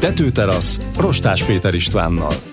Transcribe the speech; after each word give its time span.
Tetőterasz, 0.00 0.80
Rostás 0.96 1.44
Péter 1.44 1.74
Istvánnal. 1.74 2.49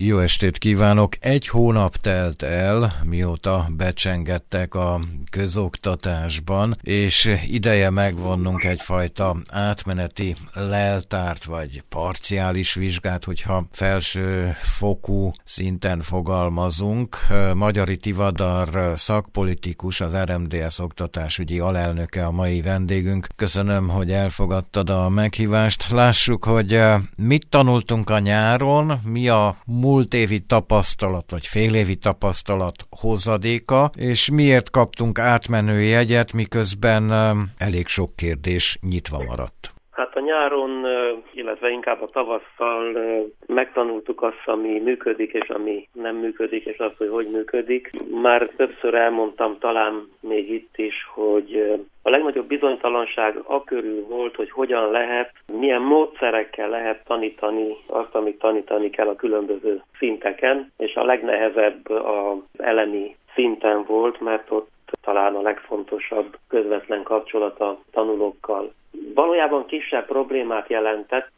Jó 0.00 0.18
estét 0.18 0.58
kívánok! 0.58 1.12
Egy 1.20 1.48
hónap 1.48 1.96
telt 1.96 2.42
el, 2.42 2.92
mióta 3.04 3.66
becsengettek 3.76 4.74
a 4.74 5.00
közoktatásban, 5.30 6.76
és 6.82 7.38
ideje 7.46 7.90
megvonnunk 7.90 8.64
egyfajta 8.64 9.36
átmeneti 9.50 10.36
leltárt, 10.52 11.44
vagy 11.44 11.82
parciális 11.88 12.74
vizsgát, 12.74 13.24
hogyha 13.24 13.66
felső 13.72 14.50
fokú 14.62 15.30
szinten 15.44 16.00
fogalmazunk. 16.00 17.16
Magyari 17.54 17.96
Tivadar 17.96 18.92
szakpolitikus, 18.98 20.00
az 20.00 20.16
RMDS 20.24 20.78
oktatásügyi 20.78 21.58
alelnöke 21.58 22.26
a 22.26 22.30
mai 22.30 22.62
vendégünk. 22.62 23.26
Köszönöm, 23.36 23.88
hogy 23.88 24.10
elfogadtad 24.10 24.90
a 24.90 25.08
meghívást. 25.08 25.90
Lássuk, 25.90 26.44
hogy 26.44 26.80
mit 27.16 27.46
tanultunk 27.48 28.10
a 28.10 28.18
nyáron, 28.18 29.00
mi 29.04 29.28
a 29.28 29.56
múlt 29.88 30.14
évi 30.14 30.40
tapasztalat, 30.40 31.30
vagy 31.30 31.46
fél 31.46 31.74
évi 31.74 31.96
tapasztalat 31.96 32.86
hozadéka, 32.90 33.90
és 33.96 34.30
miért 34.30 34.70
kaptunk 34.70 35.18
átmenő 35.18 35.80
jegyet, 35.80 36.32
miközben 36.32 37.12
elég 37.56 37.86
sok 37.86 38.16
kérdés 38.16 38.78
nyitva 38.80 39.22
maradt. 39.24 39.77
Hát 39.98 40.16
a 40.16 40.20
nyáron, 40.20 40.86
illetve 41.32 41.70
inkább 41.70 42.02
a 42.02 42.08
tavasszal 42.08 42.98
megtanultuk 43.46 44.22
azt, 44.22 44.42
ami 44.44 44.78
működik, 44.78 45.32
és 45.32 45.48
ami 45.48 45.88
nem 45.92 46.16
működik, 46.16 46.64
és 46.64 46.78
azt, 46.78 46.96
hogy 46.96 47.08
hogy 47.08 47.30
működik. 47.30 47.90
Már 48.10 48.50
többször 48.56 48.94
elmondtam, 48.94 49.58
talán 49.58 50.08
még 50.20 50.50
itt 50.50 50.76
is, 50.76 50.94
hogy 51.14 51.78
a 52.02 52.10
legnagyobb 52.10 52.46
bizonytalanság 52.46 53.40
a 53.46 53.64
körül 53.64 54.04
volt, 54.08 54.36
hogy 54.36 54.50
hogyan 54.50 54.90
lehet, 54.90 55.32
milyen 55.52 55.82
módszerekkel 55.82 56.68
lehet 56.68 57.04
tanítani 57.04 57.76
azt, 57.86 58.14
amit 58.14 58.38
tanítani 58.38 58.90
kell 58.90 59.08
a 59.08 59.16
különböző 59.16 59.82
szinteken, 59.98 60.72
és 60.76 60.94
a 60.94 61.04
legnehezebb 61.04 61.90
az 61.90 62.38
elemi 62.58 63.16
szinten 63.34 63.84
volt, 63.84 64.20
mert 64.20 64.50
ott 64.50 64.70
talán 65.02 65.34
a 65.34 65.40
legfontosabb 65.40 66.36
közvetlen 66.48 67.02
kapcsolat 67.02 67.60
a 67.60 67.78
tanulókkal. 67.90 68.72
Valójában 69.14 69.66
kisebb 69.66 70.06
problémát 70.06 70.68
jelentett, 70.68 71.30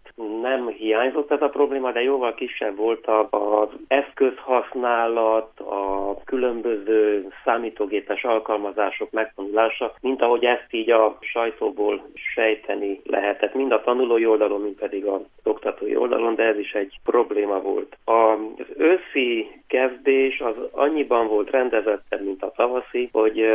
nem 0.43 0.69
hiányzott 0.69 1.31
ez 1.31 1.43
a 1.43 1.49
probléma, 1.49 1.93
de 1.93 2.03
jóval 2.03 2.35
kisebb 2.35 2.77
volt 2.77 3.07
az 3.31 3.69
eszközhasználat, 3.89 5.61
a 5.61 6.17
különböző 6.25 7.29
számítógépes 7.45 8.25
alkalmazások 8.25 9.11
megtanulása, 9.11 9.95
mint 10.01 10.23
ahogy 10.23 10.45
ezt 10.45 10.67
így 10.71 10.91
a 10.91 11.19
sajtóból 11.21 12.03
sejteni 12.35 13.01
lehetett, 13.05 13.55
mind 13.55 13.73
a 13.73 13.83
tanulói 13.83 14.27
oldalon, 14.27 14.61
mind 14.61 14.79
pedig 14.79 15.07
a 15.07 15.21
oktatói 15.45 15.97
oldalon, 15.97 16.35
de 16.35 16.43
ez 16.43 16.59
is 16.59 16.73
egy 16.73 16.99
probléma 17.05 17.61
volt. 17.61 17.97
Az 18.05 18.67
őszi 18.77 19.51
kezdés 19.67 20.41
az 20.41 20.55
annyiban 20.71 21.27
volt 21.27 21.51
rendezettebb, 21.51 22.25
mint 22.25 22.43
a 22.43 22.53
tavaszi, 22.57 23.09
hogy 23.13 23.47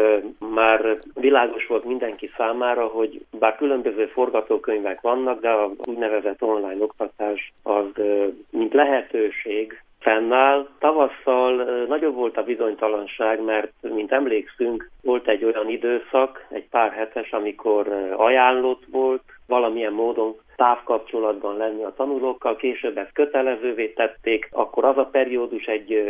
már 0.53 0.97
világos 1.13 1.67
volt 1.67 1.83
mindenki 1.83 2.31
számára, 2.37 2.85
hogy 2.85 3.25
bár 3.39 3.55
különböző 3.55 3.83
forgatókönyvek 4.13 5.01
vannak, 5.01 5.41
de 5.41 5.49
a 5.49 5.71
úgynevezett 5.85 6.41
online 6.41 6.83
oktatás 6.83 7.53
az 7.63 7.85
mint 8.49 8.73
lehetőség 8.73 9.81
fennáll. 9.99 10.67
Tavasszal 10.79 11.85
nagyobb 11.87 12.15
volt 12.15 12.37
a 12.37 12.43
bizonytalanság, 12.43 13.43
mert, 13.43 13.71
mint 13.81 14.11
emlékszünk, 14.11 14.89
volt 15.03 15.27
egy 15.27 15.43
olyan 15.43 15.69
időszak, 15.69 16.45
egy 16.49 16.67
pár 16.69 16.91
hetes, 16.91 17.31
amikor 17.31 17.87
ajánlott 18.17 18.83
volt, 18.91 19.23
valamilyen 19.47 19.93
módon 19.93 20.35
távkapcsolatban 20.55 21.57
lenni 21.57 21.83
a 21.83 21.93
tanulókkal, 21.95 22.55
később 22.55 22.97
ezt 22.97 23.13
kötelezővé 23.13 23.87
tették, 23.87 24.49
akkor 24.51 24.85
az 24.85 24.97
a 24.97 25.09
periódus 25.11 25.65
egy 25.65 26.03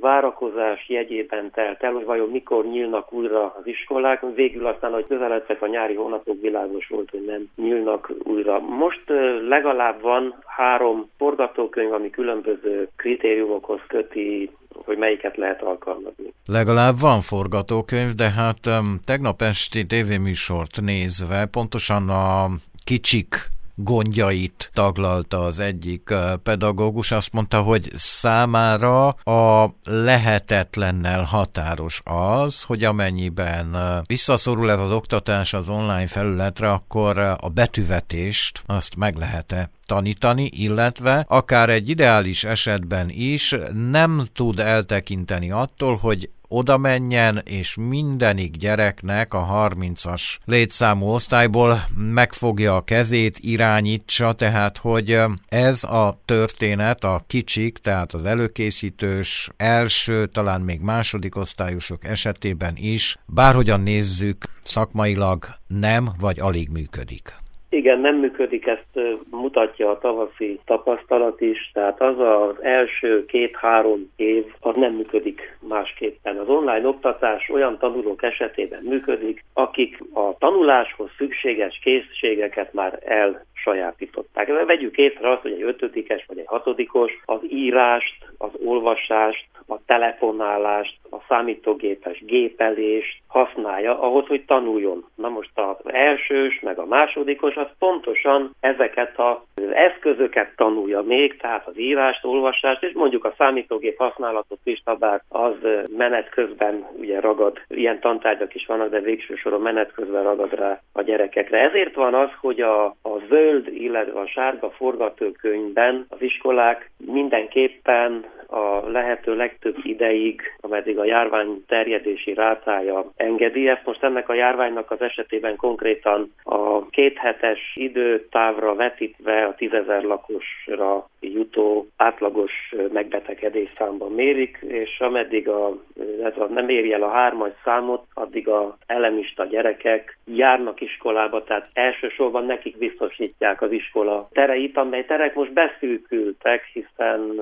várakozás 0.00 0.88
jegyében 0.88 1.50
telt 1.50 1.82
el, 1.82 1.92
hogy 1.92 2.04
vajon 2.04 2.28
mikor 2.28 2.64
nyílnak 2.64 3.12
újra 3.12 3.54
az 3.58 3.66
iskolák, 3.66 4.24
végül 4.34 4.66
aztán, 4.66 4.92
hogy 4.92 5.06
közeledtek 5.06 5.62
a 5.62 5.66
nyári 5.66 5.94
hónapok, 5.94 6.40
világos 6.40 6.88
volt, 6.88 7.10
hogy 7.10 7.24
nem 7.24 7.48
nyílnak 7.56 8.12
újra. 8.22 8.60
Most 8.60 9.02
legalább 9.48 10.00
van 10.00 10.34
három 10.46 11.10
forgatókönyv, 11.18 11.92
ami 11.92 12.10
különböző 12.10 12.88
kritériumokhoz 12.96 13.80
köti 13.88 14.50
hogy 14.84 14.98
melyiket 14.98 15.36
lehet 15.36 15.62
alkalmazni. 15.62 16.32
Legalább 16.46 16.94
van 17.00 17.20
forgatókönyv, 17.20 18.10
de 18.12 18.30
hát 18.30 18.66
um, 18.66 18.96
tegnap 19.04 19.40
esti 19.42 19.86
tévéműsort 19.86 20.80
nézve 20.80 21.46
pontosan 21.50 22.08
a 22.08 22.46
kicsik 22.84 23.34
gondjait 23.74 24.70
taglalta 24.72 25.40
az 25.40 25.58
egyik 25.58 26.14
pedagógus. 26.42 27.12
Azt 27.12 27.32
mondta, 27.32 27.62
hogy 27.62 27.90
számára 27.94 29.08
a 29.08 29.74
lehetetlennel 29.84 31.22
határos 31.22 32.00
az, 32.04 32.62
hogy 32.62 32.84
amennyiben 32.84 33.76
visszaszorul 34.06 34.70
ez 34.70 34.78
az 34.78 34.90
oktatás 34.90 35.54
az 35.54 35.68
online 35.68 36.06
felületre, 36.06 36.70
akkor 36.70 37.18
a 37.18 37.48
betűvetést 37.54 38.62
azt 38.66 38.96
meg 38.96 39.16
lehet-e 39.16 39.70
tanítani, 39.86 40.50
illetve 40.52 41.24
akár 41.28 41.70
egy 41.70 41.88
ideális 41.88 42.44
esetben 42.44 43.10
is 43.10 43.54
nem 43.90 44.28
tud 44.34 44.60
eltekinteni 44.60 45.50
attól, 45.50 45.96
hogy 45.96 46.30
oda 46.52 46.76
menjen, 46.76 47.42
és 47.44 47.76
mindenik 47.80 48.56
gyereknek 48.56 49.34
a 49.34 49.68
30-as 49.70 50.22
létszámú 50.44 51.06
osztályból 51.06 51.86
megfogja 51.96 52.76
a 52.76 52.80
kezét, 52.80 53.38
irányítsa, 53.38 54.32
tehát 54.32 54.78
hogy 54.78 55.18
ez 55.48 55.84
a 55.84 56.20
történet 56.24 57.04
a 57.04 57.22
kicsik, 57.26 57.78
tehát 57.78 58.12
az 58.12 58.24
előkészítős 58.24 59.50
első, 59.56 60.26
talán 60.26 60.60
még 60.60 60.80
második 60.80 61.36
osztályosok 61.36 62.04
esetében 62.04 62.74
is, 62.76 63.16
bárhogyan 63.26 63.80
nézzük, 63.80 64.44
szakmailag 64.62 65.48
nem 65.66 66.10
vagy 66.18 66.40
alig 66.40 66.68
működik. 66.68 67.41
Igen, 67.74 68.00
nem 68.00 68.16
működik, 68.16 68.66
ezt 68.66 69.00
mutatja 69.30 69.90
a 69.90 69.98
tavaszi 69.98 70.60
tapasztalat 70.64 71.40
is, 71.40 71.70
tehát 71.72 72.00
az 72.00 72.18
az 72.18 72.62
első 72.62 73.24
két-három 73.24 74.12
év, 74.16 74.44
az 74.60 74.74
nem 74.76 74.92
működik 74.92 75.58
másképpen. 75.68 76.36
Az 76.38 76.48
online 76.48 76.88
oktatás 76.88 77.48
olyan 77.48 77.78
tanulók 77.78 78.22
esetében 78.22 78.82
működik, 78.82 79.44
akik 79.52 79.98
a 80.12 80.38
tanuláshoz 80.38 81.10
szükséges 81.16 81.78
készségeket 81.82 82.72
már 82.72 82.98
el 83.04 83.44
sajátították. 83.52 84.64
Vegyük 84.66 84.96
észre 84.96 85.30
azt, 85.30 85.42
hogy 85.42 85.52
egy 85.52 85.62
ötödikes 85.62 86.24
vagy 86.28 86.38
egy 86.38 86.46
hatodikos 86.46 87.12
az 87.24 87.40
írást, 87.48 88.16
az 88.38 88.50
olvasást, 88.64 89.46
a 89.66 89.84
telefonálást, 89.86 90.98
számítógépes 91.28 92.24
gépelést 92.24 93.20
használja 93.26 94.00
ahhoz, 94.00 94.26
hogy 94.26 94.44
tanuljon. 94.44 95.04
Na 95.14 95.28
most 95.28 95.50
az 95.54 95.76
elsős, 95.84 96.60
meg 96.60 96.78
a 96.78 96.86
másodikos 96.86 97.56
az 97.56 97.66
pontosan 97.78 98.54
ezeket 98.60 99.18
az 99.18 99.36
eszközöket 99.72 100.52
tanulja 100.56 101.02
még, 101.02 101.36
tehát 101.36 101.66
az 101.66 101.78
írást, 101.78 102.24
olvasást, 102.24 102.82
és 102.82 102.92
mondjuk 102.94 103.24
a 103.24 103.34
számítógép 103.38 103.98
használatot 103.98 104.58
is, 104.64 104.82
bár 104.98 105.22
az 105.28 105.54
menet 105.96 106.28
közben 106.28 106.86
ugye 106.98 107.20
ragad, 107.20 107.60
ilyen 107.68 108.00
tantárgyak 108.00 108.54
is 108.54 108.66
vannak, 108.66 108.90
de 108.90 109.00
végső 109.00 109.34
soron 109.34 109.60
menet 109.60 109.92
közben 109.92 110.22
ragad 110.22 110.54
rá 110.54 110.80
a 110.92 111.02
gyerekekre. 111.02 111.58
Ezért 111.58 111.94
van 111.94 112.14
az, 112.14 112.30
hogy 112.40 112.60
a, 112.60 112.84
a 112.84 113.18
zöld, 113.28 113.66
illetve 113.66 114.20
a 114.20 114.26
sárga 114.26 114.70
forgatókönyvben 114.70 116.06
az 116.08 116.22
iskolák 116.22 116.90
mindenképpen 116.96 118.24
a 118.52 118.90
lehető 118.90 119.36
legtöbb 119.36 119.76
ideig, 119.82 120.40
ameddig 120.60 120.98
a 120.98 121.04
járvány 121.04 121.64
terjedési 121.66 122.34
rátája 122.34 123.12
engedi. 123.16 123.68
Ezt 123.68 123.84
most 123.84 124.02
ennek 124.02 124.28
a 124.28 124.34
járványnak 124.34 124.90
az 124.90 125.00
esetében 125.00 125.56
konkrétan 125.56 126.32
a 126.42 126.86
kéthetes 126.88 127.72
időtávra 127.74 128.74
vetítve 128.74 129.44
a 129.44 129.54
tízezer 129.54 130.02
lakosra 130.02 131.08
jutó 131.20 131.86
átlagos 131.96 132.52
megbetegedés 132.92 133.70
számban 133.76 134.12
mérik, 134.12 134.58
és 134.68 135.00
ameddig 135.00 135.48
a, 135.48 135.76
ez 136.22 136.36
a, 136.36 136.44
nem 136.44 136.68
éri 136.68 136.92
el 136.92 137.02
a 137.02 137.10
hármas 137.10 137.52
számot, 137.64 138.04
addig 138.14 138.48
a 138.48 138.76
elemista 138.86 139.44
gyerekek 139.44 140.18
járnak 140.24 140.80
iskolába, 140.80 141.44
tehát 141.44 141.68
elsősorban 141.72 142.46
nekik 142.46 142.78
biztosítják 142.78 143.62
az 143.62 143.72
iskola 143.72 144.28
tereit, 144.32 144.76
amely 144.76 145.04
terek 145.04 145.34
most 145.34 145.52
beszűkültek, 145.52 146.64
hiszen 146.72 147.40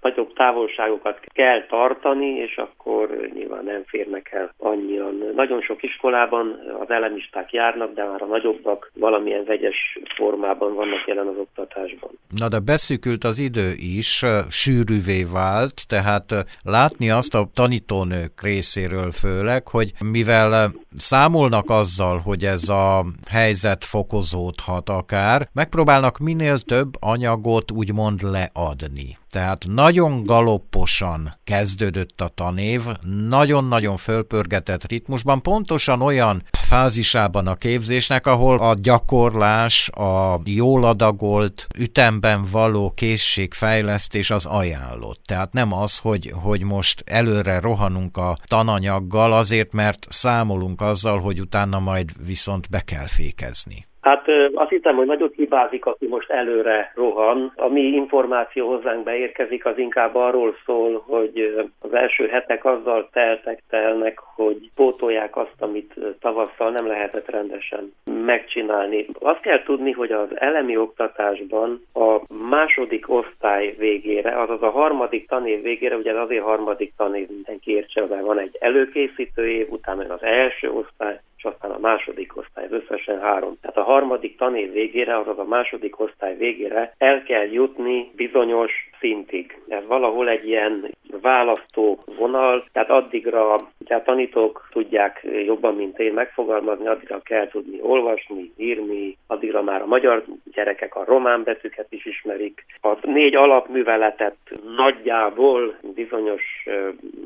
nagyobb 0.00 0.27
nagyobb 0.28 0.36
távolságokat 0.36 1.18
kell 1.34 1.66
tartani, 1.66 2.26
és 2.26 2.56
akkor 2.56 3.30
nyilván 3.34 3.64
nem 3.64 3.82
férnek 3.86 4.32
el 4.32 4.54
annyian. 4.58 5.32
Nagyon 5.34 5.60
sok 5.60 5.82
iskolában 5.82 6.58
az 6.80 6.90
elemisták 6.90 7.52
járnak, 7.52 7.94
de 7.94 8.04
már 8.04 8.22
a 8.22 8.26
nagyobbak 8.26 8.90
valamilyen 8.94 9.44
vegyes 9.44 9.98
formában 10.16 10.74
vannak 10.74 11.06
jelen 11.06 11.26
az 11.26 11.36
oktatásban. 11.38 12.10
Na 12.40 12.48
de 12.48 12.58
beszűkült 12.58 13.24
az 13.24 13.38
idő 13.38 13.72
is, 13.76 14.24
sűrűvé 14.50 15.24
vált, 15.32 15.88
tehát 15.88 16.44
látni 16.64 17.10
azt 17.10 17.34
a 17.34 17.46
tanítónők 17.54 18.42
részéről 18.42 19.10
főleg, 19.10 19.68
hogy 19.68 19.92
mivel 20.12 20.70
számolnak 20.96 21.70
azzal, 21.70 22.18
hogy 22.24 22.42
ez 22.42 22.68
a 22.68 23.04
helyzet 23.30 23.84
fokozódhat 23.84 24.88
akár, 24.88 25.48
megpróbálnak 25.52 26.18
minél 26.18 26.58
több 26.58 26.90
anyagot 27.00 27.70
úgymond 27.70 28.20
leadni. 28.22 29.16
Tehát 29.30 29.64
nagyon 29.74 30.17
galopposan 30.24 31.34
kezdődött 31.44 32.20
a 32.20 32.28
tanév, 32.28 32.82
nagyon-nagyon 33.28 33.96
fölpörgetett 33.96 34.86
ritmusban, 34.86 35.42
pontosan 35.42 36.02
olyan 36.02 36.42
fázisában 36.50 37.46
a 37.46 37.54
képzésnek, 37.54 38.26
ahol 38.26 38.58
a 38.58 38.74
gyakorlás, 38.74 39.88
a 39.88 40.40
jól 40.44 40.84
adagolt, 40.84 41.66
ütemben 41.76 42.44
való 42.50 42.92
készségfejlesztés 42.94 44.30
az 44.30 44.44
ajánlott. 44.44 45.20
Tehát 45.24 45.52
nem 45.52 45.72
az, 45.72 45.98
hogy, 45.98 46.32
hogy 46.34 46.62
most 46.62 47.02
előre 47.06 47.60
rohanunk 47.60 48.16
a 48.16 48.38
tananyaggal 48.44 49.32
azért, 49.32 49.72
mert 49.72 50.06
számolunk 50.08 50.80
azzal, 50.80 51.20
hogy 51.20 51.40
utána 51.40 51.78
majd 51.78 52.26
viszont 52.26 52.70
be 52.70 52.80
kell 52.80 53.06
fékezni. 53.06 53.86
Hát 54.08 54.28
azt 54.54 54.70
hiszem, 54.70 54.96
hogy 54.96 55.06
nagyot 55.06 55.34
hibázik, 55.34 55.86
aki 55.86 56.06
most 56.06 56.30
előre 56.30 56.92
rohan. 56.94 57.52
A 57.56 57.68
mi 57.68 57.80
információ 57.80 58.68
hozzánk 58.68 59.04
beérkezik, 59.04 59.66
az 59.66 59.78
inkább 59.78 60.14
arról 60.14 60.56
szól, 60.64 61.04
hogy 61.06 61.64
az 61.80 61.94
első 61.94 62.26
hetek 62.26 62.64
azzal 62.64 63.08
teltek 63.12 63.62
telnek, 63.68 64.18
hogy 64.34 64.70
pótolják 64.74 65.36
azt, 65.36 65.54
amit 65.58 65.94
tavasszal 66.20 66.70
nem 66.70 66.86
lehetett 66.86 67.30
rendesen 67.30 67.92
megcsinálni. 68.24 69.06
Azt 69.18 69.40
kell 69.40 69.62
tudni, 69.62 69.92
hogy 69.92 70.12
az 70.12 70.28
elemi 70.40 70.76
oktatásban 70.76 71.82
a 71.94 72.20
második 72.48 73.10
osztály 73.10 73.74
végére, 73.78 74.40
azaz 74.40 74.62
a 74.62 74.70
harmadik 74.70 75.28
tanév 75.28 75.62
végére, 75.62 75.96
ugye 75.96 76.20
azért 76.20 76.44
harmadik 76.44 76.92
tanév 76.96 77.28
mindenki 77.28 77.72
értse, 77.72 78.06
van 78.06 78.38
egy 78.38 78.56
előkészítő 78.60 79.48
év, 79.48 79.66
utána 79.70 80.14
az 80.14 80.22
első 80.22 80.70
osztály, 80.70 81.20
és 81.38 81.44
aztán 81.44 81.70
a 81.70 81.78
második 81.78 82.36
osztály, 82.36 82.66
összesen 82.70 83.20
három. 83.20 83.56
Tehát 83.60 83.76
a 83.76 83.92
harmadik 83.92 84.36
tanév 84.36 84.72
végére, 84.72 85.18
azaz 85.18 85.38
a 85.38 85.44
második 85.44 86.00
osztály 86.00 86.36
végére 86.36 86.94
el 86.98 87.22
kell 87.22 87.46
jutni 87.52 88.10
bizonyos 88.16 88.72
szintig. 89.00 89.60
Ez 89.68 89.86
valahol 89.86 90.28
egy 90.28 90.46
ilyen 90.46 90.90
választó 91.20 91.98
vonal, 92.16 92.64
tehát 92.72 92.90
addigra 92.90 93.52
a 93.52 93.58
tanítók 94.04 94.68
tudják 94.70 95.26
jobban, 95.44 95.74
mint 95.74 95.98
én 95.98 96.12
megfogalmazni, 96.12 96.86
addigra 96.86 97.20
kell 97.20 97.48
tudni 97.48 97.78
olvasni, 97.80 98.52
írni, 98.56 99.16
addigra 99.26 99.62
már 99.62 99.82
a 99.82 99.86
magyar 99.86 100.24
gyerekek 100.52 100.94
a 100.94 101.04
román 101.04 101.42
betűket 101.42 101.86
is 101.90 102.06
ismerik. 102.06 102.64
A 102.80 102.96
négy 103.02 103.34
alapműveletet 103.34 104.36
nagyjából 104.76 105.78
bizonyos 105.94 106.42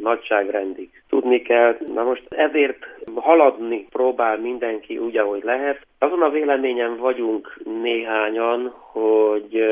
nagyságrendig 0.00 1.02
tudni 1.08 1.42
kell. 1.42 1.76
Na 1.94 2.02
most 2.02 2.22
ezért 2.28 2.86
haladni 3.22 3.86
próbál 3.90 4.38
mindenki 4.38 4.98
úgy, 4.98 5.16
ahogy 5.16 5.42
lehet. 5.42 5.86
Azon 5.98 6.22
a 6.22 6.30
véleményen 6.30 6.96
vagyunk 6.96 7.60
néhányan, 7.82 8.74
hogy 8.92 9.64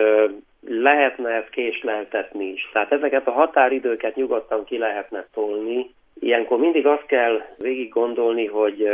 lehetne 0.66 1.30
ezt 1.30 1.50
késleltetni 1.50 2.44
is. 2.44 2.70
Tehát 2.72 2.92
ezeket 2.92 3.26
a 3.26 3.32
határidőket 3.32 4.14
nyugodtan 4.14 4.64
ki 4.64 4.78
lehetne 4.78 5.26
tolni. 5.34 5.90
Ilyenkor 6.20 6.58
mindig 6.58 6.86
azt 6.86 7.06
kell 7.06 7.40
végig 7.58 7.88
gondolni, 7.88 8.46
hogy 8.46 8.88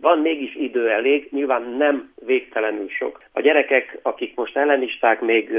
van 0.00 0.18
mégis 0.18 0.54
idő 0.54 0.90
elég, 0.90 1.28
nyilván 1.30 1.62
nem 1.62 2.12
végtelenül 2.24 2.88
sok. 2.88 3.20
A 3.32 3.40
gyerekek, 3.40 3.98
akik 4.02 4.36
most 4.36 4.56
ellenisták, 4.56 5.20
még 5.20 5.50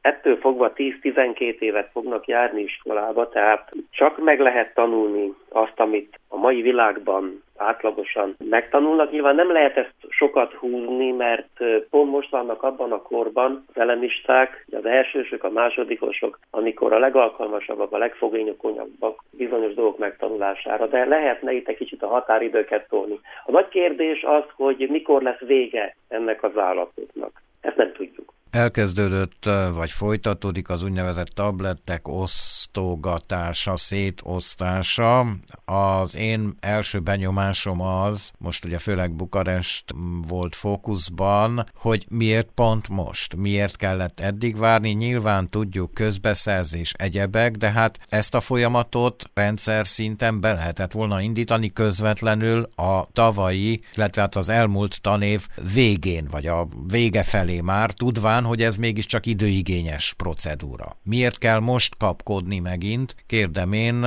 ettől 0.00 0.36
fogva 0.36 0.72
10-12 0.76 1.58
évet 1.58 1.90
fognak 1.92 2.26
járni 2.26 2.62
iskolába, 2.62 3.28
tehát 3.28 3.72
csak 3.90 4.18
meg 4.18 4.40
lehet 4.40 4.74
tanulni 4.74 5.32
azt, 5.48 5.80
amit 5.80 6.18
a 6.28 6.36
mai 6.36 6.62
világban 6.62 7.42
átlagosan 7.60 8.36
megtanulnak. 8.44 9.10
Nyilván 9.10 9.34
nem 9.34 9.52
lehet 9.52 9.76
ezt 9.76 9.94
sokat 10.08 10.52
húzni, 10.52 11.10
mert 11.10 11.64
pont 11.90 12.10
most 12.10 12.30
vannak 12.30 12.62
abban 12.62 12.92
a 12.92 13.02
korban 13.02 13.64
az 13.74 13.80
elemisták, 13.80 14.66
az 14.72 14.84
elsősök, 14.86 15.44
a 15.44 15.50
másodikosok, 15.50 16.38
amikor 16.50 16.92
a 16.92 16.98
legalkalmasabbak, 16.98 17.92
a 17.92 17.98
legfogényokonyabbak 17.98 19.24
bizonyos 19.30 19.74
dolgok 19.74 19.98
megtanulására, 19.98 20.86
de 20.86 21.04
lehetne 21.04 21.52
itt 21.52 21.68
egy 21.68 21.76
kicsit 21.76 22.02
a 22.02 22.08
határidőket 22.08 22.88
tolni. 22.88 23.20
A 23.44 23.50
nagy 23.50 23.68
kérdés 23.68 24.22
az, 24.22 24.44
hogy 24.54 24.86
mikor 24.90 25.22
lesz 25.22 25.40
vége 25.40 25.96
ennek 26.08 26.42
az 26.42 26.58
állapotnak. 26.58 27.42
Ezt 27.60 27.76
nem 27.76 27.92
tudjuk. 27.92 28.29
Elkezdődött, 28.50 29.48
vagy 29.74 29.90
folytatódik 29.90 30.68
az 30.68 30.82
úgynevezett 30.82 31.26
tablettek 31.26 32.08
osztogatása, 32.08 33.76
szétosztása. 33.76 35.26
Az 35.64 36.16
én 36.16 36.54
első 36.60 36.98
benyomásom 36.98 37.80
az, 37.80 38.32
most 38.38 38.64
ugye 38.64 38.78
főleg 38.78 39.14
Bukarest 39.14 39.84
volt 40.28 40.56
fókuszban, 40.56 41.64
hogy 41.74 42.06
miért 42.08 42.48
pont 42.54 42.88
most, 42.88 43.36
miért 43.36 43.76
kellett 43.76 44.20
eddig 44.20 44.56
várni. 44.56 44.90
Nyilván 44.90 45.48
tudjuk 45.48 45.94
közbeszerzés 45.94 46.92
egyebek, 46.96 47.56
de 47.56 47.70
hát 47.70 47.98
ezt 48.08 48.34
a 48.34 48.40
folyamatot 48.40 49.30
rendszer 49.34 49.86
szinten 49.86 50.40
be 50.40 50.52
lehetett 50.52 50.92
volna 50.92 51.20
indítani 51.20 51.72
közvetlenül 51.72 52.68
a 52.74 53.06
tavalyi, 53.12 53.82
illetve 53.94 54.20
hát 54.20 54.36
az 54.36 54.48
elmúlt 54.48 55.00
tanév 55.00 55.46
végén, 55.72 56.26
vagy 56.30 56.46
a 56.46 56.68
vége 56.86 57.22
felé 57.22 57.60
már, 57.60 57.90
tudván, 57.90 58.39
nyilván, 58.40 58.58
hogy 58.58 58.66
ez 58.66 58.76
mégiscsak 58.76 59.26
időigényes 59.26 60.14
procedúra. 60.14 60.96
Miért 61.02 61.38
kell 61.38 61.58
most 61.58 61.96
kapkodni 61.96 62.58
megint? 62.58 63.16
Kérdem 63.26 63.72
én 63.72 64.06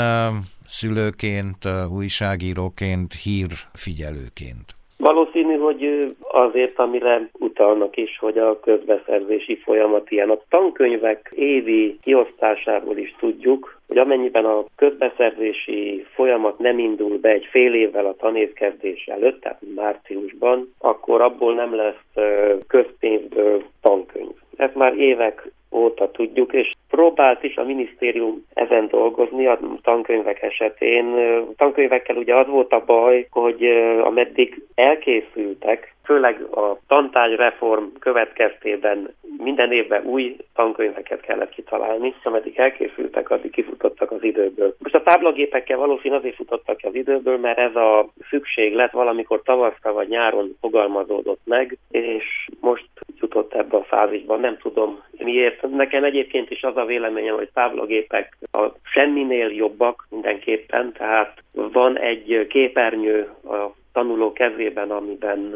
szülőként, 0.67 1.67
újságíróként, 1.89 3.13
hírfigyelőként. 3.13 4.75
Valószínű, 5.03 5.57
hogy 5.57 6.05
azért, 6.21 6.79
amire 6.79 7.29
utalnak 7.39 7.97
is, 7.97 8.17
hogy 8.19 8.37
a 8.37 8.59
közbeszerzési 8.59 9.55
folyamat 9.55 10.11
ilyen. 10.11 10.29
A 10.29 10.39
tankönyvek 10.49 11.31
évi 11.35 11.99
kiosztásából 12.03 12.97
is 12.97 13.15
tudjuk, 13.19 13.79
hogy 13.87 13.97
amennyiben 13.97 14.45
a 14.45 14.65
közbeszerzési 14.75 16.05
folyamat 16.13 16.59
nem 16.59 16.79
indul 16.79 17.17
be 17.17 17.29
egy 17.29 17.45
fél 17.45 17.73
évvel 17.73 18.05
a 18.05 18.15
tanévkezdés 18.15 19.05
előtt, 19.05 19.41
tehát 19.41 19.61
márciusban, 19.75 20.73
akkor 20.79 21.21
abból 21.21 21.53
nem 21.53 21.75
lesz 21.75 22.25
közpénzből 22.67 23.63
tankönyv. 23.81 24.35
Ezt 24.55 24.75
már 24.75 24.97
évek 24.97 25.51
óta 25.73 26.11
tudjuk, 26.11 26.53
és 26.53 26.71
próbált 26.89 27.43
is 27.43 27.55
a 27.55 27.63
minisztérium 27.63 28.45
ezen 28.53 28.87
dolgozni 28.87 29.47
a 29.47 29.59
tankönyvek 29.81 30.41
esetén. 30.41 31.15
Tankönyvekkel 31.57 32.15
ugye 32.15 32.35
az 32.35 32.47
volt 32.47 32.71
a 32.71 32.83
baj, 32.85 33.27
hogy 33.29 33.63
ameddig 34.03 34.61
elkészültek, 34.75 35.95
főleg 36.03 36.41
a 36.41 36.77
tantárgyreform 36.87 37.83
következtében 37.99 39.13
minden 39.37 39.71
évben 39.71 40.05
új 40.05 40.35
tankönyveket 40.55 41.21
kellett 41.21 41.49
kitalálni, 41.49 42.13
ameddig 42.23 42.59
elkészültek, 42.59 43.29
addig 43.29 43.51
kifutottak 43.51 44.11
az 44.11 44.23
időből. 44.23 44.75
Most 44.79 44.95
a 44.95 45.01
táblagépekkel 45.01 45.77
valószínűleg 45.77 46.19
azért 46.19 46.35
futottak 46.35 46.79
az 46.81 46.95
időből, 46.95 47.37
mert 47.37 47.57
ez 47.57 47.75
a 47.75 48.09
szükséglet 48.29 48.91
valamikor 48.91 49.41
tavaszra 49.41 49.93
vagy 49.93 50.07
nyáron 50.07 50.57
fogalmazódott 50.61 51.41
meg, 51.45 51.77
és 51.91 52.47
most 52.59 52.85
jutott 53.33 53.53
ebbe 53.53 53.77
a 53.77 53.83
fázisba. 53.83 54.35
Nem 54.35 54.57
tudom 54.57 55.03
miért. 55.17 55.69
Nekem 55.69 56.03
egyébként 56.03 56.49
is 56.49 56.63
az 56.63 56.77
a 56.77 56.85
véleményem, 56.85 57.35
hogy 57.35 57.49
táblagépek 57.53 58.37
a 58.51 58.67
semminél 58.83 59.47
jobbak 59.47 60.07
mindenképpen, 60.09 60.93
tehát 60.97 61.43
van 61.53 61.99
egy 61.99 62.47
képernyő 62.49 63.29
a 63.45 63.71
tanuló 63.93 64.33
kezében, 64.33 64.91
amiben 64.91 65.55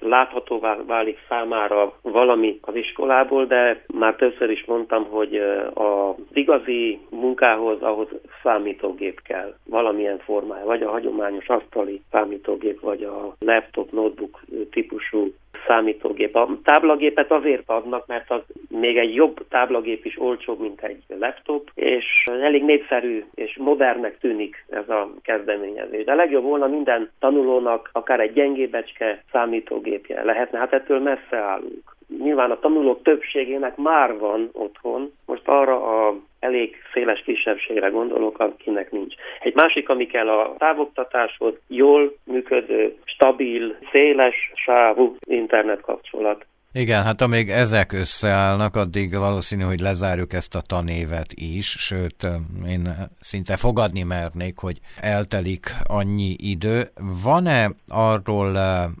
láthatóvá 0.00 0.76
válik 0.86 1.18
számára 1.28 1.98
valami 2.02 2.58
az 2.62 2.74
iskolából, 2.74 3.44
de 3.44 3.84
már 3.94 4.14
többször 4.14 4.50
is 4.50 4.64
mondtam, 4.64 5.04
hogy 5.04 5.36
az 5.74 6.14
igazi 6.32 7.00
munkához 7.10 7.82
ahhoz 7.82 8.08
számítógép 8.42 9.22
kell, 9.22 9.54
valamilyen 9.66 10.18
formája, 10.18 10.64
vagy 10.64 10.82
a 10.82 10.90
hagyományos 10.90 11.48
asztali 11.48 12.00
számítógép, 12.10 12.80
vagy 12.80 13.02
a 13.02 13.34
laptop, 13.38 13.90
notebook 13.90 14.40
típusú 14.70 15.32
számítógép. 15.66 16.36
A 16.36 16.48
táblagépet 16.64 17.30
azért 17.30 17.62
adnak, 17.66 18.06
mert 18.06 18.30
az 18.30 18.40
még 18.68 18.96
egy 18.96 19.14
jobb 19.14 19.48
táblagép 19.48 20.04
is 20.04 20.20
olcsóbb, 20.20 20.60
mint 20.60 20.82
egy 20.82 21.02
laptop, 21.18 21.70
és 21.74 22.24
elég 22.40 22.64
népszerű 22.64 23.24
és 23.34 23.56
modernnek 23.60 24.18
tűnik 24.18 24.64
ez 24.70 24.88
a 24.88 25.10
kezdeményezés. 25.22 26.04
De 26.04 26.14
legjobb 26.14 26.44
volna 26.44 26.66
minden 26.66 27.10
tanulónak 27.18 27.90
akár 27.92 28.20
egy 28.20 28.32
gyengébecske 28.32 29.22
számítógépje 29.32 30.24
lehetne, 30.24 30.58
hát 30.58 30.72
ettől 30.72 31.00
messze 31.00 31.36
állunk. 31.36 31.96
Nyilván 32.18 32.50
a 32.50 32.58
tanulók 32.58 33.02
többségének 33.02 33.76
már 33.76 34.18
van 34.18 34.50
otthon, 34.52 35.12
most 35.26 35.48
arra 35.48 36.06
a 36.06 36.14
elég 36.42 36.76
széles 36.92 37.22
kisebbségre 37.24 37.88
gondolok, 37.88 38.38
akinek 38.38 38.90
nincs. 38.90 39.14
Egy 39.40 39.54
másik, 39.54 39.88
ami 39.88 40.06
kell 40.06 40.28
a 40.28 40.54
távoktatáshoz, 40.58 41.54
jól 41.68 42.16
működő, 42.24 42.96
stabil, 43.04 43.76
széles 43.92 44.52
sávú 44.54 45.16
internetkapcsolat. 45.26 46.44
Igen, 46.74 47.02
hát 47.02 47.20
amíg 47.20 47.48
ezek 47.48 47.92
összeállnak, 47.92 48.76
addig 48.76 49.16
valószínű, 49.16 49.62
hogy 49.62 49.80
lezárjuk 49.80 50.32
ezt 50.32 50.54
a 50.54 50.60
tanévet 50.60 51.32
is, 51.34 51.66
sőt, 51.66 52.26
én 52.68 52.88
szinte 53.20 53.56
fogadni 53.56 54.02
mernék, 54.02 54.58
hogy 54.58 54.78
eltelik 55.00 55.66
annyi 55.84 56.36
idő. 56.38 56.82
Van-e 57.24 57.70
arról 57.88 58.56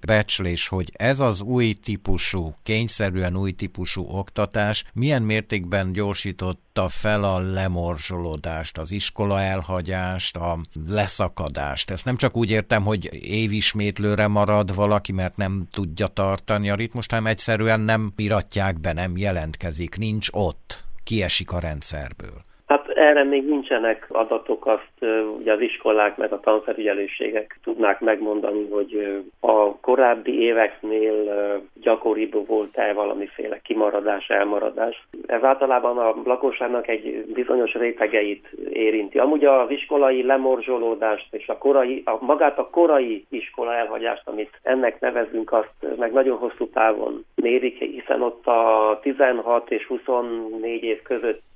becslés, 0.06 0.68
hogy 0.68 0.88
ez 0.96 1.20
az 1.20 1.42
új 1.42 1.72
típusú, 1.84 2.54
kényszerűen 2.62 3.36
új 3.36 3.50
típusú 3.50 4.06
oktatás 4.08 4.84
milyen 4.94 5.22
mértékben 5.22 5.92
gyorsított 5.92 6.61
fel 6.88 7.24
a 7.24 7.38
lemorzsolódást, 7.38 8.78
az 8.78 8.90
iskola 8.90 9.40
elhagyást, 9.40 10.36
a 10.36 10.58
leszakadást. 10.86 11.90
Ezt 11.90 12.04
nem 12.04 12.16
csak 12.16 12.36
úgy 12.36 12.50
értem, 12.50 12.84
hogy 12.84 13.08
évismétlőre 13.12 14.26
marad 14.26 14.74
valaki, 14.74 15.12
mert 15.12 15.36
nem 15.36 15.66
tudja 15.70 16.06
tartani 16.06 16.70
a 16.70 16.74
ritmust, 16.74 17.10
hanem 17.10 17.26
egyszerűen 17.26 17.80
nem 17.80 18.12
iratják 18.16 18.80
be, 18.80 18.92
nem 18.92 19.16
jelentkezik, 19.16 19.96
nincs 19.96 20.28
ott, 20.30 20.84
kiesik 21.04 21.52
a 21.52 21.58
rendszerből. 21.58 22.44
Erre 22.94 23.24
még 23.24 23.44
nincsenek 23.48 24.06
adatok, 24.08 24.66
azt 24.66 25.12
ugye 25.38 25.52
az 25.52 25.60
iskolák 25.60 26.16
meg 26.16 26.32
a 26.32 26.40
tanfelügyelőségek 26.40 27.58
tudnák 27.62 28.00
megmondani, 28.00 28.68
hogy 28.70 29.22
a 29.40 29.76
korábbi 29.76 30.40
éveknél 30.40 31.32
gyakoribb 31.74 32.46
volt-e 32.46 32.92
valamiféle 32.92 33.60
kimaradás, 33.62 34.28
elmaradás. 34.28 35.06
Ez 35.26 35.42
általában 35.42 35.98
a 35.98 36.14
lakosságnak 36.24 36.88
egy 36.88 37.24
bizonyos 37.34 37.72
rétegeit 37.72 38.48
érinti. 38.72 39.18
Amúgy 39.18 39.44
az 39.44 39.70
iskolai 39.70 40.22
lemorzsolódást 40.22 41.26
és 41.30 41.48
a, 41.48 41.58
korai, 41.58 42.02
a 42.04 42.24
magát 42.24 42.58
a 42.58 42.68
korai 42.70 43.24
iskola 43.28 43.74
elhagyást, 43.74 44.28
amit 44.28 44.58
ennek 44.62 45.00
nevezünk, 45.00 45.52
azt 45.52 45.96
meg 45.96 46.12
nagyon 46.12 46.36
hosszú 46.36 46.68
távon 46.68 47.24
mérik, 47.34 47.78
hiszen 47.78 48.22
ott 48.22 48.46
a 48.46 48.98
16 49.02 49.70
és 49.70 49.86
24 49.86 50.82
év 50.82 51.02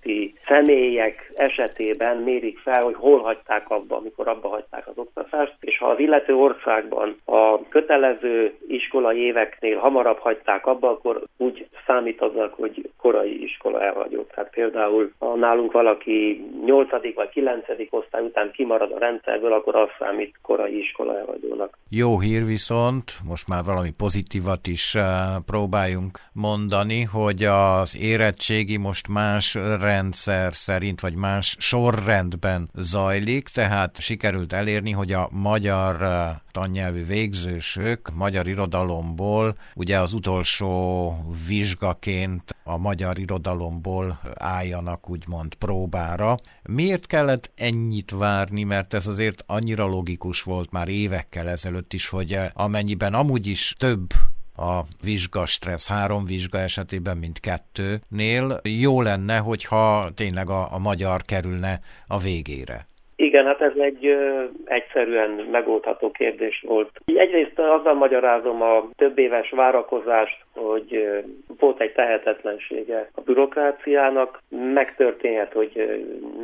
közötti 0.07 0.35
személyek 0.47 1.33
esetében 1.35 2.17
mérik 2.17 2.59
fel, 2.59 2.83
hogy 2.83 2.95
hol 2.95 3.21
hagyták 3.21 3.71
abba, 3.71 3.97
amikor 3.97 4.29
abba 4.29 4.49
hagyták 4.49 4.89
az 4.89 4.93
oktatást, 4.97 5.57
és 5.61 5.79
ha 5.79 5.87
az 5.87 5.99
illető 5.99 6.35
országban 6.35 7.17
a 7.25 7.69
kötelező 7.69 8.55
iskolai 8.69 9.19
éveknél 9.19 9.79
hamarabb 9.79 10.19
hagyták 10.19 10.67
abba, 10.67 10.91
akkor 10.91 11.23
úgy 11.37 11.67
számítanak, 11.87 12.55
hogy 12.55 12.91
korai 12.99 13.43
iskola 13.43 13.83
elhagyott. 13.83 14.31
Tehát 14.35 14.51
például 14.51 15.13
ha 15.19 15.35
nálunk 15.35 15.73
valaki 15.73 16.45
8. 16.65 16.91
vagy 17.15 17.29
9. 17.29 17.65
osztály 17.91 18.25
után 18.25 18.51
kimarad 18.51 18.93
a 18.93 18.99
rendszerből, 18.99 19.53
akkor 19.53 19.77
az 19.77 19.89
számít 19.99 20.35
korai 20.43 20.79
iskola 20.79 21.19
elhagyónak. 21.19 21.79
Jó 21.91 22.21
hír 22.21 22.45
viszont, 22.45 23.05
most 23.29 23.49
már 23.49 23.63
valami 23.65 23.91
pozitívat 23.97 24.67
is 24.67 24.95
eh, 24.95 25.03
próbáljunk 25.47 26.19
mondani, 26.33 27.03
hogy 27.03 27.43
az 27.43 27.99
érettségi 28.01 28.77
most 28.77 29.09
más 29.09 29.55
rendszer 29.97 30.55
szerint, 30.55 31.01
vagy 31.01 31.15
más 31.15 31.57
sorrendben 31.59 32.71
zajlik, 32.75 33.49
tehát 33.49 34.01
sikerült 34.01 34.53
elérni, 34.53 34.91
hogy 34.91 35.13
a 35.13 35.29
magyar 35.33 36.03
eh, 36.03 36.37
tannyelvű 36.51 37.05
végzősök 37.05 38.11
magyar 38.15 38.47
irodalomból, 38.49 39.57
ugye 39.75 39.99
az 39.99 40.13
utolsó 40.13 41.15
vizsgaként 41.47 42.57
a 42.65 42.77
magyar 42.77 43.19
irodalomból 43.19 44.21
álljanak 44.35 45.11
úgymond 45.11 45.55
próbára. 45.55 46.37
Miért 46.63 47.07
kellett 47.07 47.51
ennyit 47.55 48.11
várni, 48.11 48.63
mert 48.63 48.95
ez 48.95 49.07
azért 49.07 49.45
annyira 49.47 49.87
logikus 49.87 50.43
volt 50.43 50.71
már 50.71 50.89
évekkel 50.89 51.49
ezelőtt 51.49 51.93
is, 51.93 52.09
hogy 52.09 52.33
eh, 52.33 52.51
amennyiben 52.55 53.15
amúgy 53.15 53.47
is 53.47 53.75
több 53.79 54.13
a 54.57 54.83
vizsga 55.05 55.47
stressz 55.47 55.89
három 55.89 56.25
vizsga 56.25 56.59
esetében, 56.59 57.17
mint 57.17 57.41
kettőnél. 57.41 58.61
Jó 58.83 59.03
lenne, 59.03 59.37
hogyha 59.39 60.09
tényleg 60.15 60.49
a, 60.49 60.63
a 60.77 60.79
magyar 60.79 61.21
kerülne 61.23 61.73
a 62.09 62.19
végére. 62.19 62.79
Igen, 63.17 63.47
hát 63.47 63.61
ez 63.61 63.73
egy 63.77 64.07
ö, 64.07 64.45
egyszerűen 64.65 65.31
megoldható 65.51 66.11
kérdés 66.11 66.65
volt. 66.67 66.91
Egyrészt 67.05 67.59
azzal 67.59 67.95
magyarázom 67.95 68.63
a 68.63 68.89
több 68.97 69.19
éves 69.19 69.51
várakozást, 69.51 70.39
hogy 70.55 70.95
ö, 70.95 71.19
volt 71.59 71.81
egy 71.81 71.93
tehetetlensége 71.93 73.11
a 73.15 73.21
bürokráciának. 73.21 74.43
Megtörténhet, 74.49 75.53
hogy 75.53 75.73
ö, 75.75 75.95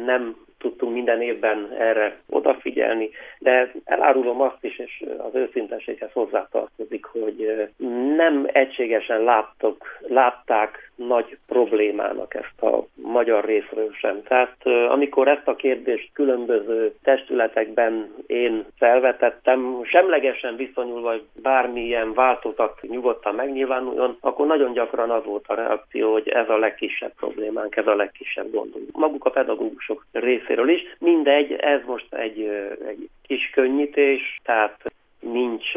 nem 0.04 0.36
tudtunk 0.62 0.92
minden 0.92 1.22
évben 1.22 1.72
erre 1.78 2.16
odafigyelni, 2.28 3.10
de 3.38 3.72
elárulom 3.84 4.40
azt 4.40 4.64
is, 4.64 4.78
és 4.78 5.04
az 5.18 5.34
őszintességhez 5.34 6.12
hozzátartozik, 6.12 7.04
hogy 7.04 7.68
nem 8.16 8.48
egységesen 8.52 9.22
láttok, 9.22 9.98
látták 10.00 10.92
nagy 10.96 11.38
problémának 11.46 12.34
ezt 12.34 12.62
a 12.62 12.86
magyar 12.94 13.44
részről 13.44 13.92
sem. 13.92 14.22
Tehát 14.22 14.56
amikor 14.88 15.28
ezt 15.28 15.48
a 15.48 15.56
kérdést 15.56 16.10
különböző 16.12 16.94
testületekben 17.02 18.14
én 18.26 18.64
felvetettem, 18.78 19.80
semlegesen 19.84 20.56
viszonyulva 20.56 21.14
bármilyen 21.42 22.14
változat 22.14 22.80
nyugodtan 22.82 23.34
megnyilvánuljon, 23.34 24.16
akkor 24.20 24.46
nagyon 24.46 24.72
gyakran 24.72 25.10
az 25.10 25.24
volt 25.24 25.44
a 25.48 25.54
reakció, 25.54 26.12
hogy 26.12 26.28
ez 26.28 26.48
a 26.48 26.58
legkisebb 26.58 27.12
problémánk, 27.14 27.76
ez 27.76 27.86
a 27.86 27.94
legkisebb 27.94 28.50
gondunk. 28.50 28.88
Maguk 28.92 29.24
a 29.24 29.30
pedagógusok 29.30 30.06
részéről 30.12 30.51
is. 30.68 30.96
Mindegy, 30.98 31.52
ez 31.52 31.80
most 31.86 32.14
egy, 32.14 32.40
egy 32.88 33.08
kis 33.26 33.50
könnyítés, 33.50 34.40
tehát 34.44 34.92
nincs 35.20 35.72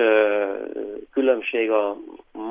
különbség 1.11 1.71
a 1.71 1.97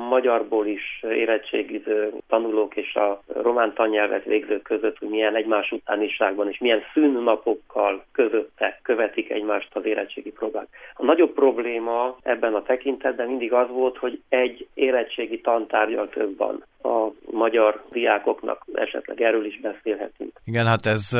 magyarból 0.09 0.67
is 0.67 1.03
érettségiző 1.03 2.11
tanulók 2.27 2.75
és 2.75 2.95
a 2.95 3.21
román 3.27 3.73
tannyelvet 3.73 4.23
végzők 4.23 4.61
között, 4.61 4.97
hogy 4.97 5.07
milyen 5.09 5.35
egymás 5.35 5.71
utániságban 5.71 6.49
és 6.49 6.57
milyen 6.57 6.81
szűnnapokkal 6.93 8.05
közötte 8.11 8.79
követik 8.83 9.29
egymást 9.29 9.75
az 9.75 9.85
érettségi 9.85 10.31
próbák. 10.31 10.67
A 10.93 11.05
nagyobb 11.05 11.33
probléma 11.33 12.17
ebben 12.23 12.53
a 12.53 12.63
tekintetben 12.63 13.27
mindig 13.27 13.53
az 13.53 13.67
volt, 13.69 13.97
hogy 13.97 14.21
egy 14.29 14.67
érettségi 14.73 15.41
tantárgyal 15.41 16.09
több 16.09 16.37
van 16.37 16.63
a 16.85 17.11
magyar 17.31 17.83
diákoknak, 17.91 18.65
esetleg 18.73 19.21
erről 19.21 19.45
is 19.45 19.59
beszélhetünk. 19.59 20.39
Igen, 20.45 20.65
hát 20.65 20.85
ez 20.85 21.11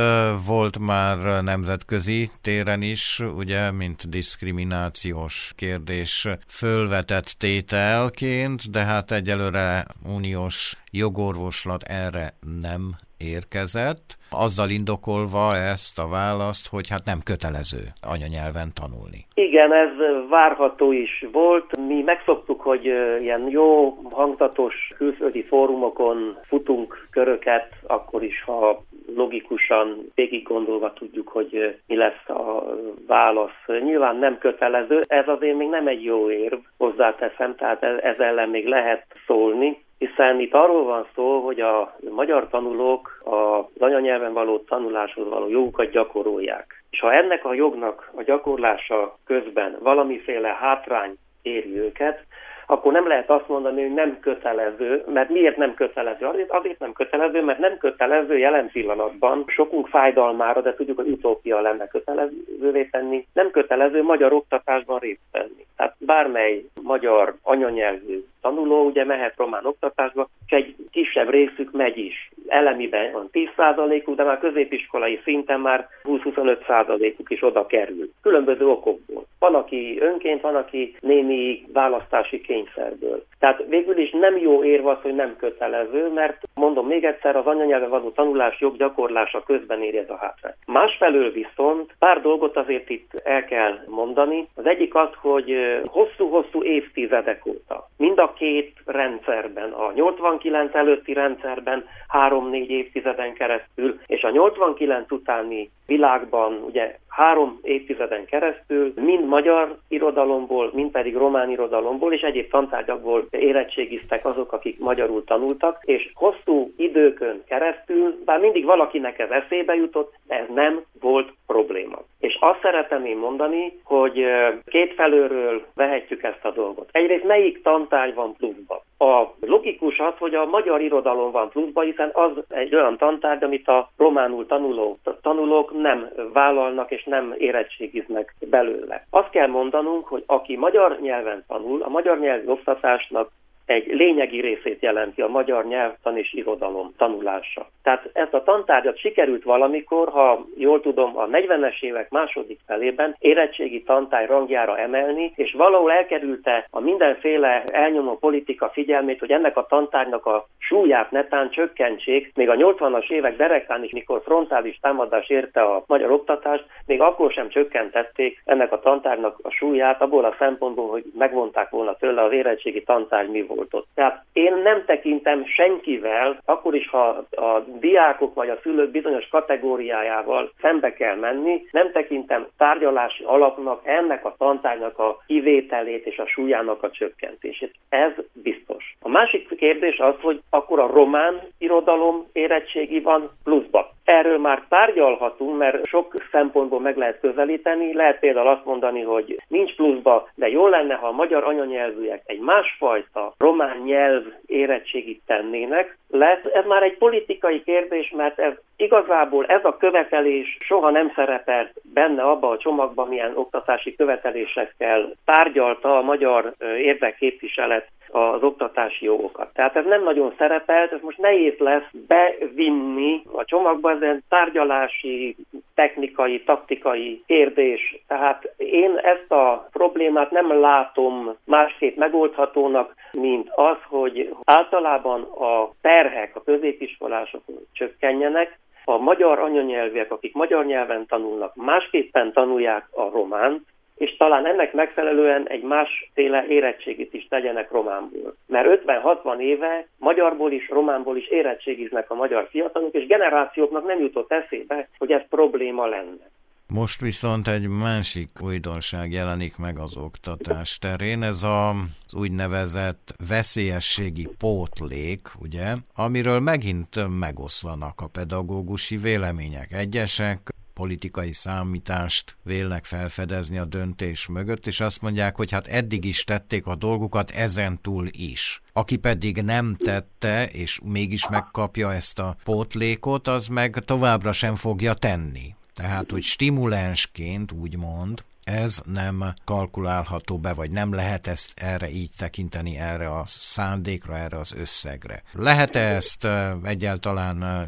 volt 0.48 0.80
már 0.80 1.44
nemzetközi 1.44 2.30
téren 2.42 2.82
is, 2.82 3.22
ugye, 3.36 3.72
mint 3.72 4.10
diszkriminációs 4.10 5.54
kérdés 5.56 6.28
fölvetett 6.48 7.36
tételként, 7.40 8.72
de 8.72 8.80
hát 8.80 9.12
egyelőre 9.12 9.86
uniós 10.16 10.74
jogorvoslat 10.92 11.84
erre 11.84 12.34
nem 12.62 12.96
érkezett, 13.18 14.18
azzal 14.32 14.70
indokolva 14.70 15.56
ezt 15.56 16.00
a 16.00 16.08
választ, 16.08 16.68
hogy 16.70 16.90
hát 16.90 17.06
nem 17.06 17.20
kötelező 17.24 17.84
anyanyelven 18.14 18.70
tanulni. 18.74 19.20
Igen, 19.34 19.74
ez 19.74 19.94
várható 20.30 20.92
is 20.92 21.26
volt. 21.32 21.78
Mi 21.88 22.02
megszoktuk, 22.02 22.62
hogy 22.62 22.86
ilyen 23.22 23.50
jó, 23.50 23.98
hangzatos 24.12 24.76
külföldi 24.98 25.44
fórumokon 25.44 26.40
futunk 26.48 27.08
köröket, 27.12 27.68
akkor 27.88 28.24
is, 28.24 28.44
ha 28.44 28.84
logikusan 29.16 30.12
végig 30.16 30.44
gondolva 30.44 30.94
tudjuk, 30.94 31.28
hogy 31.28 31.80
mi 31.88 31.96
lesz 31.96 32.30
a 32.30 32.64
válasz. 33.08 33.82
Nyilván 33.84 34.16
nem 34.16 34.38
kötelező, 34.38 35.02
ez 35.08 35.28
azért 35.28 35.58
még 35.58 35.70
nem 35.70 35.88
egy 35.88 36.04
jó 36.04 36.32
érv, 36.32 36.60
hozzáteszem, 36.78 37.56
tehát 37.56 37.84
ez 37.84 38.20
ellen 38.20 38.50
még 38.50 38.68
lehet 38.68 39.06
szólni, 39.28 39.84
hiszen 39.98 40.40
itt 40.40 40.54
arról 40.54 40.84
van 40.84 41.08
szó, 41.16 41.40
hogy 41.40 41.60
a 41.60 41.96
magyar 42.10 42.48
tanulók 42.50 43.22
az 43.24 43.82
anyanyelven 43.82 44.34
való 44.34 44.58
tanuláshoz 44.58 45.30
való 45.30 45.50
jogukat 45.50 45.90
gyakorolják. 45.90 46.84
És 46.90 47.00
ha 47.00 47.14
ennek 47.14 47.46
a 47.46 47.54
jognak 47.54 48.12
a 48.16 48.24
gyakorlása 48.24 49.18
közben 49.26 49.78
valamiféle 49.80 50.58
hátrány 50.60 51.16
éri 51.42 51.80
őket, 51.80 52.26
akkor 52.68 52.92
nem 52.92 53.08
lehet 53.08 53.30
azt 53.30 53.48
mondani, 53.48 53.82
hogy 53.82 53.94
nem 53.94 54.20
kötelező, 54.20 55.04
mert 55.14 55.30
miért 55.30 55.58
nem 55.58 55.74
kötelező? 55.74 56.26
Azért, 56.26 56.52
azért 56.52 56.80
nem 56.80 56.94
kötelező, 56.94 57.42
mert 57.42 57.60
nem 57.60 57.78
kötelező 57.78 58.38
jelen 58.38 58.70
pillanatban 58.72 59.44
sokunk 59.48 59.88
fájdalmára, 59.88 60.62
de 60.62 60.74
tudjuk, 60.74 60.98
hogy 60.98 61.10
utópia 61.10 61.62
lenne 61.62 61.88
kötelezővé 61.88 62.84
tenni, 62.92 63.26
nem 63.34 63.52
kötelező 63.52 64.04
magyar 64.04 64.34
oktatásban 64.34 65.00
részt 65.00 65.22
venni. 65.32 65.66
Tehát 65.78 65.96
bármely 65.98 66.64
magyar 66.82 67.36
anyanyelvű 67.44 68.24
tanuló 68.46 68.86
ugye 68.86 69.06
mehet 69.06 69.38
román 69.38 69.66
oktatásba, 69.66 70.30
és 70.46 70.52
egy 70.52 70.76
kisebb 70.92 71.30
részük 71.30 71.72
megy 71.72 71.98
is. 71.98 72.30
Elemiben 72.48 73.12
van 73.12 73.30
10%-uk, 73.32 74.16
de 74.16 74.24
már 74.24 74.40
középiskolai 74.40 75.20
szinten 75.24 75.60
már 75.60 75.88
20-25%-uk 76.04 77.30
is 77.30 77.44
oda 77.44 77.66
kerül. 77.66 78.10
Különböző 78.22 78.68
okokból. 78.68 79.26
Van, 79.40 79.56
aki 79.56 79.98
önként, 80.00 80.42
van, 80.42 80.56
aki 80.56 80.96
némi 81.00 81.64
választási 81.74 82.42
kényszerből. 82.42 83.26
Tehát 83.40 83.64
végül 83.68 83.98
is 83.98 84.12
nem 84.12 84.38
jó 84.38 84.64
érv 84.64 84.88
az, 84.88 84.98
hogy 85.02 85.16
nem 85.16 85.36
kötelező, 85.38 86.12
mert 86.14 86.42
mondom 86.54 86.88
még 86.88 87.04
egyszer, 87.04 87.36
az 87.36 87.46
anyanyelven 87.46 87.90
való 87.90 88.10
tanulás 88.10 88.60
joggyakorlása 88.60 89.44
közben 89.44 89.82
éri 89.82 89.98
ez 89.98 90.10
a 90.10 90.18
hátrány. 90.18 90.54
Másfelől 90.66 91.32
viszont 91.32 91.96
pár 92.00 92.22
dolgot 92.22 92.58
azért 92.58 92.90
itt 92.90 93.22
el 93.24 93.46
kell 93.46 93.80
mondani. 93.88 94.48
Az 94.56 94.66
egyik 94.66 94.96
az, 94.96 95.10
hogy 95.22 95.56
hosszú-hosszú 95.86 96.64
évtizedek 96.64 97.46
óta 97.46 97.90
mind 97.98 98.20
a 98.20 98.34
két 98.34 98.74
rendszerben, 98.86 99.72
a 99.72 99.92
89 99.92 100.76
előtti 100.76 101.14
rendszerben 101.14 101.86
három-négy 102.08 102.70
évtizeden 102.70 103.34
keresztül, 103.34 104.00
és 104.06 104.24
a 104.24 104.30
89 104.30 105.12
utáni 105.12 105.70
világban 105.86 106.64
ugye 106.66 106.98
három 107.10 107.60
évtizeden 107.62 108.26
keresztül 108.26 108.94
mind 108.96 109.26
magyar 109.26 109.78
irodalomból, 109.88 110.72
mind 110.74 110.92
pedig 110.92 111.16
román 111.16 111.50
irodalomból 111.50 112.14
és 112.14 112.22
egyéb 112.22 112.50
tantárgyakból 112.50 113.28
érettségiztek 113.30 114.26
azok, 114.26 114.52
akik 114.52 114.80
magyarul 114.80 115.24
tanultak, 115.24 115.80
és 115.82 116.12
hosszú 116.14 116.74
időkön 116.78 117.44
keresztül, 117.48 118.16
bár 118.26 118.40
mindig 118.40 118.66
valakinek 118.66 119.20
ez 119.20 119.30
eszébe 119.30 119.76
jutott, 119.76 120.14
de 120.28 120.36
ez 120.36 120.48
nem 120.54 120.84
volt 121.00 121.34
probléma. 121.48 121.98
És 122.20 122.38
azt 122.40 122.62
szeretném 122.62 123.06
én 123.06 123.18
mondani, 123.18 123.80
hogy 123.84 124.26
két 124.66 124.94
felőről 124.94 125.66
vehetjük 125.76 126.24
ezt 126.24 126.46
a 126.46 126.52
dolgot. 126.52 126.90
Egyrészt 126.92 127.24
melyik 127.24 127.62
tantárgy 127.62 128.14
van 128.14 128.34
pluszban? 128.34 128.80
A 128.98 129.24
logikus 129.40 130.00
az, 130.00 130.14
hogy 130.18 130.36
a 130.36 130.46
magyar 130.46 130.82
irodalom 130.82 131.32
van 131.32 131.50
pluszban, 131.50 131.86
hiszen 131.86 132.10
az 132.14 132.32
egy 132.50 132.76
olyan 132.76 132.98
tantárgy, 132.98 133.44
amit 133.44 133.68
a 133.68 133.90
románul 133.98 134.46
tanuló, 134.46 134.98
tanulók 135.22 135.82
nem 135.82 136.10
vállalnak 136.34 136.92
és 136.92 137.04
nem 137.04 137.36
érettségiznek 137.38 138.36
belőle. 138.50 139.06
Azt 139.10 139.30
kell 139.30 139.48
mondanunk, 139.48 140.08
hogy 140.08 140.24
aki 140.26 140.58
magyar 140.58 141.00
nyelven 141.02 141.44
tanul, 141.48 141.82
a 141.82 141.90
magyar 141.90 142.20
nyelvi 142.20 142.48
oktatásnak 142.48 143.30
egy 143.66 143.88
lényegi 143.88 144.42
részét 144.42 144.82
jelenti 144.82 145.22
a 145.22 145.28
magyar 145.28 145.66
nyelvtan 145.66 146.18
és 146.18 146.34
irodalom 146.34 146.94
tanulása. 146.98 147.68
Tehát 147.84 148.10
ezt 148.14 148.34
a 148.34 148.44
tantárgyat 148.44 148.98
sikerült 148.98 149.44
valamikor, 149.44 150.10
ha 150.10 150.46
jól 150.58 150.82
tudom, 150.82 151.18
a 151.18 151.28
40-es 151.28 151.82
évek 151.82 152.10
második 152.10 152.60
felében 152.66 153.16
érettségi 153.20 153.84
tantárgy 153.84 154.28
rangjára 154.28 154.78
emelni, 154.78 155.32
és 155.36 155.54
valahol 155.54 155.92
elkerülte 155.92 156.68
a 156.70 156.80
mindenféle 156.80 157.64
elnyomó 157.64 158.18
politika 158.18 158.70
figyelmét, 158.70 159.20
hogy 159.20 159.32
ennek 159.32 159.58
a 159.58 159.66
tantárgynak 159.66 160.26
a 160.26 160.48
súlyát 160.68 161.12
netán 161.12 161.50
csökkentsék, 161.50 162.32
még 162.36 162.50
a 162.50 162.56
80-as 162.56 163.10
évek 163.10 163.36
derektán 163.36 163.84
is, 163.84 163.92
mikor 163.92 164.22
frontális 164.24 164.78
támadás 164.82 165.30
érte 165.30 165.62
a 165.62 165.84
magyar 165.88 166.12
oktatást, 166.12 166.66
még 166.86 167.02
akkor 167.02 167.32
sem 167.32 167.50
csökkentették 167.50 168.42
ennek 168.46 168.72
a 168.72 168.80
tantárnak 168.80 169.40
a 169.42 169.50
súlyát, 169.50 170.02
abból 170.02 170.26
a 170.26 170.36
szempontból, 170.40 170.90
hogy 170.90 171.04
megvonták 171.18 171.70
volna 171.70 171.96
tőle 171.96 172.22
az 172.22 172.32
érettségi 172.32 172.84
tantárgy 172.84 173.30
mi 173.30 173.42
volt 173.42 173.74
ott. 173.74 173.88
Tehát 173.96 174.24
én 174.34 174.54
nem 174.64 174.84
tekintem 174.86 175.46
senkivel, 175.46 176.42
akkor 176.46 176.76
is, 176.76 176.90
ha 176.90 177.08
a 177.32 177.60
diákok 177.80 178.34
vagy 178.34 178.50
a 178.50 178.60
szülők 178.62 178.92
bizonyos 178.92 179.28
kategóriájával 179.28 180.52
szembe 180.62 180.94
kell 180.94 181.16
menni, 181.16 181.66
nem 181.72 181.92
tekintem 181.92 182.48
tárgyalási 182.58 183.24
alapnak 183.24 183.82
ennek 183.84 184.26
a 184.26 184.36
tantárnak 184.38 185.00
a 185.00 185.24
kivételét 185.28 186.06
és 186.06 186.18
a 186.18 186.28
súlyának 186.28 186.84
a 186.84 186.92
csökkentését. 186.92 187.76
Ez 187.90 188.12
biztos. 188.34 188.96
A 189.02 189.10
másik 189.10 189.56
kérdés 189.56 189.98
az, 189.98 190.16
hogy 190.22 190.42
akkor 190.56 190.80
a 190.80 190.92
román 190.94 191.42
irodalom 191.58 192.26
érettségi 192.34 193.00
van 193.00 193.30
pluszba. 193.44 193.94
Erről 194.04 194.38
már 194.38 194.64
tárgyalhatunk, 194.70 195.58
mert 195.58 195.86
sok 195.86 196.14
szempontból 196.32 196.80
meg 196.80 196.98
lehet 196.98 197.20
közelíteni. 197.20 197.94
Lehet 197.94 198.20
például 198.20 198.48
azt 198.48 198.66
mondani, 198.66 199.02
hogy 199.02 199.42
nincs 199.48 199.76
pluszba, 199.76 200.30
de 200.36 200.48
jó 200.48 200.68
lenne, 200.68 200.94
ha 200.94 201.08
a 201.08 201.12
magyar 201.12 201.44
anyanyelvűek 201.44 202.22
egy 202.26 202.40
másfajta 202.40 203.34
román 203.38 203.78
nyelv 203.78 204.24
érettségit 204.46 205.22
tennének. 205.26 205.98
Lesz. 206.10 206.44
Ez 206.54 206.66
már 206.66 206.84
egy 206.84 206.98
politikai 206.98 207.64
kérdés, 207.64 208.14
mert 208.16 208.40
ez 208.40 208.54
igazából 208.78 209.46
ez 209.46 209.66
a 209.66 209.78
követelés 209.78 210.58
soha 210.60 210.90
nem 210.90 211.12
szerepelt 211.16 211.72
benne 211.94 212.24
abba 212.24 212.50
a 212.50 212.58
csomagban, 212.58 213.08
milyen 213.08 213.32
oktatási 213.36 213.96
követelésekkel 213.96 215.12
tárgyalta 215.26 215.98
a 215.98 216.02
magyar 216.02 216.54
érdekképviselet 216.78 217.88
az 218.16 218.44
oktatási 218.44 219.06
jogokat. 219.06 219.54
Tehát 219.54 219.76
ez 219.76 219.86
nem 219.86 220.04
nagyon 220.04 220.34
szerepelt, 220.38 220.92
ez 220.92 221.02
most 221.02 221.18
nehéz 221.18 221.58
lesz 221.58 221.90
bevinni 222.08 223.22
a 223.34 223.46
csomagba, 223.46 223.92
ez 223.92 224.02
egy 224.02 224.24
tárgyalási, 224.30 225.36
technikai, 225.76 226.44
taktikai 226.44 227.24
kérdés. 227.26 227.98
Tehát 228.08 228.54
én 228.58 228.98
ezt 228.98 229.32
a 229.32 229.68
problémát 229.72 230.32
nem 230.32 230.60
látom 230.60 231.36
másképp 231.46 231.98
megoldhatónak, 231.98 232.94
mint 233.12 233.50
az, 233.56 233.78
hogy 233.88 234.36
általában 234.44 235.22
a 235.22 235.70
terhek 235.82 236.36
a 236.36 236.44
középiskolásokon 236.44 237.56
csökkenjenek, 237.74 238.60
a 238.86 238.98
magyar 238.98 239.40
anyanyelvek, 239.40 240.12
akik 240.12 240.34
magyar 240.34 240.66
nyelven 240.66 241.06
tanulnak, 241.06 241.56
másképpen 241.56 242.34
tanulják 242.34 242.88
a 242.92 243.10
románt, 243.10 243.62
és 243.96 244.18
talán 244.18 244.46
ennek 244.46 244.74
megfelelően 244.74 245.48
egy 245.48 245.64
másféle 245.64 246.46
érettségit 246.48 247.14
is 247.14 247.28
tegyenek 247.28 247.72
románból. 247.72 248.36
Mert 248.48 248.82
50-60 248.86 249.40
éve 249.40 249.88
magyarból 249.98 250.52
is, 250.52 250.70
románból 250.70 251.18
is 251.18 251.28
érettségiznek 251.28 252.12
a 252.12 252.16
magyar 252.16 252.48
fiatalok, 252.50 252.94
és 252.94 253.08
generációknak 253.08 253.86
nem 253.86 254.00
jutott 254.00 254.32
eszébe, 254.32 254.90
hogy 254.98 255.12
ez 255.12 255.22
probléma 255.30 255.86
lenne. 255.86 256.30
Most 256.68 257.02
viszont 257.02 257.48
egy 257.48 257.68
másik 257.68 258.30
újdonság 258.44 259.12
jelenik 259.12 259.58
meg 259.58 259.78
az 259.78 259.98
oktatás 259.98 260.78
terén, 260.78 261.24
ez 261.24 261.44
az 261.44 262.14
úgynevezett 262.14 263.14
veszélyességi 263.30 264.28
pótlék, 264.38 265.22
ugye, 265.42 265.74
amiről 265.96 266.40
megint 266.40 267.20
megoszlanak 267.20 268.02
a 268.02 268.08
pedagógusi 268.08 268.98
vélemények. 268.98 269.72
Egyesek 269.72 270.38
politikai 270.76 271.34
számítást 271.34 272.38
vélnek 272.44 272.86
felfedezni 272.86 273.58
a 273.58 273.66
döntés 273.66 274.28
mögött, 274.28 274.68
és 274.68 274.80
azt 274.80 275.02
mondják, 275.02 275.36
hogy 275.36 275.52
hát 275.52 275.68
eddig 275.68 276.06
is 276.06 276.24
tették 276.24 276.66
a 276.66 276.76
dolgukat, 276.76 277.32
ezen 277.32 277.82
túl 277.82 278.08
is. 278.12 278.62
Aki 278.74 278.98
pedig 278.98 279.42
nem 279.42 279.76
tette, 279.76 280.48
és 280.48 280.80
mégis 280.84 281.28
megkapja 281.30 281.94
ezt 281.94 282.20
a 282.20 282.36
pótlékot, 282.44 283.28
az 283.28 283.48
meg 283.48 283.80
továbbra 283.86 284.32
sem 284.32 284.56
fogja 284.56 284.94
tenni. 284.94 285.56
Tehát, 285.74 286.12
hogy 286.12 286.24
stimulensként, 286.24 287.52
úgymond, 287.52 288.24
ez 288.46 288.82
nem 288.86 289.34
kalkulálható 289.44 290.38
be, 290.38 290.54
vagy 290.54 290.72
nem 290.72 290.94
lehet 290.94 291.28
ezt 291.28 291.52
erre 291.56 291.90
így 291.90 292.12
tekinteni, 292.18 292.78
erre 292.78 293.08
a 293.08 293.24
szándékra, 293.26 294.18
erre 294.18 294.38
az 294.38 294.54
összegre. 294.54 295.24
Lehet-e 295.32 295.96
ezt 295.96 296.28
egyáltalán 296.64 297.68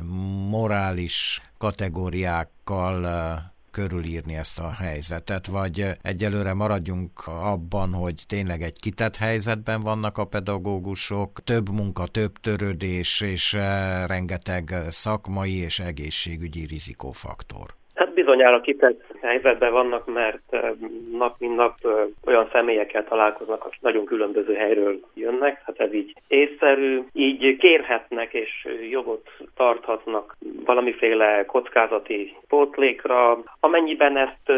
morális 0.50 1.42
kategóriákkal 1.58 3.06
körülírni 3.72 4.36
ezt 4.36 4.60
a 4.60 4.72
helyzetet, 4.72 5.48
vagy 5.48 5.98
egyelőre 6.02 6.54
maradjunk 6.54 7.28
abban, 7.28 7.94
hogy 7.94 8.24
tényleg 8.28 8.62
egy 8.62 8.80
kitett 8.80 9.16
helyzetben 9.16 9.82
vannak 9.82 10.18
a 10.18 10.26
pedagógusok, 10.26 11.44
több 11.44 11.70
munka, 11.70 12.08
több 12.08 12.38
törődés, 12.40 13.22
és 13.22 13.54
rengeteg 14.06 14.76
szakmai 14.90 15.56
és 15.56 15.80
egészségügyi 15.80 16.66
rizikófaktor 16.66 17.77
bizonyára 18.14 18.62
kitett 18.62 19.02
helyzetben 19.22 19.72
vannak, 19.72 20.14
mert 20.14 20.58
nap 21.12 21.36
mint 21.40 21.56
nap 21.56 21.74
olyan 22.26 22.50
személyekkel 22.52 23.04
találkoznak, 23.04 23.66
akik 23.66 23.82
nagyon 23.82 24.06
különböző 24.06 24.54
helyről 24.54 25.00
jönnek, 25.14 25.62
hát 25.66 25.80
ez 25.80 25.94
így 25.94 26.14
észszerű, 26.50 27.04
így 27.14 27.58
kérhetnek 27.58 28.34
és 28.34 28.68
jogot 28.90 29.30
tarthatnak 29.56 30.36
valamiféle 30.66 31.46
kockázati 31.46 32.36
pótlékra, 32.48 33.44
amennyiben 33.60 34.18
ezt 34.18 34.52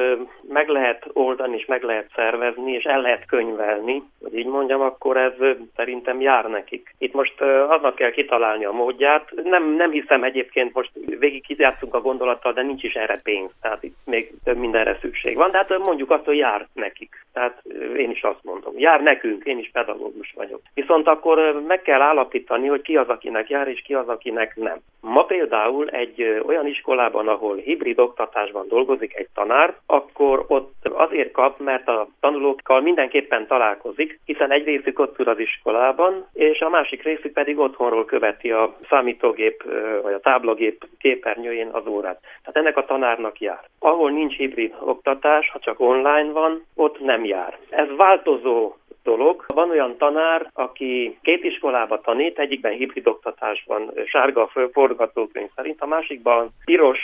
meg 0.49 0.67
lehet 0.67 1.08
oldani 1.13 1.58
és 1.58 1.65
meg 1.65 1.84
lehet 1.84 2.12
szervezni, 2.15 2.71
és 2.71 2.84
el 2.84 3.02
lehet 3.02 3.25
könyvelni, 3.25 4.04
hogy 4.21 4.38
így 4.38 4.45
mondjam, 4.45 4.82
akkor 4.82 5.17
ez 5.17 5.34
szerintem 5.75 6.21
jár 6.21 6.45
nekik. 6.45 6.95
Itt 6.97 7.13
most 7.13 7.41
aznak 7.69 7.95
kell 7.95 8.12
kitalálni 8.12 8.65
a 8.65 8.71
módját. 8.71 9.32
Nem, 9.43 9.75
nem 9.75 9.91
hiszem 9.91 10.23
egyébként, 10.23 10.73
most 10.73 10.91
végig 11.19 11.43
kijátszunk 11.45 11.93
a 11.93 12.02
gondolattal, 12.02 12.54
de 12.54 12.62
nincs 12.62 12.84
is 12.84 12.93
erre 12.93 13.15
pénz. 13.23 13.52
Tehát 13.62 13.84
itt 13.84 13.97
még 14.06 14.34
több 14.43 14.58
mindenre 14.58 14.97
szükség 15.02 15.36
van. 15.36 15.52
Tehát 15.52 15.78
mondjuk 15.78 16.12
azt, 16.12 16.25
hogy 16.25 16.38
jár 16.38 16.67
nekik. 16.73 17.25
Tehát 17.39 17.63
én 17.97 18.10
is 18.10 18.21
azt 18.23 18.43
mondom, 18.43 18.73
jár 18.78 19.02
nekünk, 19.02 19.43
én 19.43 19.58
is 19.58 19.69
pedagógus 19.73 20.34
vagyok. 20.36 20.62
Viszont 20.73 21.08
akkor 21.08 21.62
meg 21.67 21.82
kell 21.82 22.02
állapítani, 22.02 22.67
hogy 22.67 22.82
ki 22.82 22.97
az, 22.97 23.10
akinek 23.10 23.49
jár, 23.49 23.67
és 23.67 23.82
ki 23.82 23.93
az, 23.93 24.08
akinek 24.08 24.56
nem. 24.56 24.78
Ma 25.02 25.23
például 25.23 25.89
egy 25.89 26.41
olyan 26.45 26.67
iskolában, 26.67 27.28
ahol 27.28 27.56
hibrid 27.56 27.99
oktatásban 27.99 28.67
dolgozik 28.67 29.15
egy 29.15 29.28
tanár, 29.34 29.75
akkor 29.86 30.45
ott 30.47 30.73
azért 30.84 31.32
kap, 31.32 31.60
mert 31.60 31.88
a 31.88 32.08
tanulókkal 32.19 32.82
mindenképpen 32.82 33.47
találkozik, 33.47 34.19
hiszen 34.25 34.52
egy 34.52 34.65
részük 34.65 34.99
ott 34.99 35.19
ül 35.19 35.30
az 35.30 35.39
iskolában, 35.39 36.28
és 36.34 36.60
a 36.60 36.69
másik 36.69 37.04
részük 37.04 37.34
pedig 37.34 37.60
otthonról 37.60 38.06
követi 38.06 38.52
a 38.52 38.75
számítógép 38.89 39.63
vagy 40.02 40.13
a 40.13 40.19
táblagép 40.19 40.86
képernyőjén 40.97 41.69
az 41.71 41.88
órát. 41.88 42.19
Tehát 42.21 42.58
ennek 42.58 42.78
a 42.78 42.86
tanárnak 42.86 43.39
jár. 43.39 43.68
Ahol 43.80 44.12
nincs 44.12 44.36
hibrid 44.36 44.76
oktatás, 44.80 45.50
ha 45.50 45.60
csak 45.60 45.80
online 45.80 46.32
van, 46.32 46.65
ott 46.76 47.00
nem 47.00 47.26
jár. 47.26 47.58
Ez 47.70 47.88
változó 47.96 48.74
dolog. 49.04 49.46
Van 49.48 49.70
olyan 49.70 49.98
tanár, 49.98 50.50
aki 50.54 51.18
két 51.22 51.44
iskolába 51.44 52.02
tanít, 52.02 52.39
egyikben 52.39 52.72
hibrid 52.72 53.08
oktatásban 53.08 53.92
sárga 54.06 54.50
forgatókönyv 54.72 55.50
szerint, 55.56 55.82
a 55.82 55.86
másikban 55.86 56.50
piros 56.65 57.00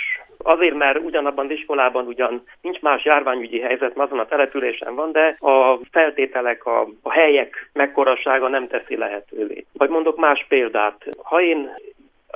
Azért, 0.48 0.76
mert 0.76 1.00
ugyanabban 1.00 1.46
az 1.46 1.52
iskolában 1.52 2.08
ugyan 2.08 2.44
nincs 2.62 2.80
más 2.80 3.06
járványügyi 3.06 3.60
helyzet, 3.60 3.98
azon 3.98 4.20
a 4.20 4.26
településen 4.26 4.96
van, 4.96 5.12
de 5.12 5.38
a 5.40 5.80
feltételek, 5.92 6.66
a, 6.66 6.88
a 7.02 7.12
helyek 7.12 7.70
mekkorasága 7.74 8.48
nem 8.48 8.68
teszi 8.68 8.98
lehetővé. 8.98 9.66
Vagy 9.74 9.90
mondok 9.90 10.18
más 10.18 10.46
példát. 10.48 11.06
Ha 11.24 11.42
én 11.42 11.70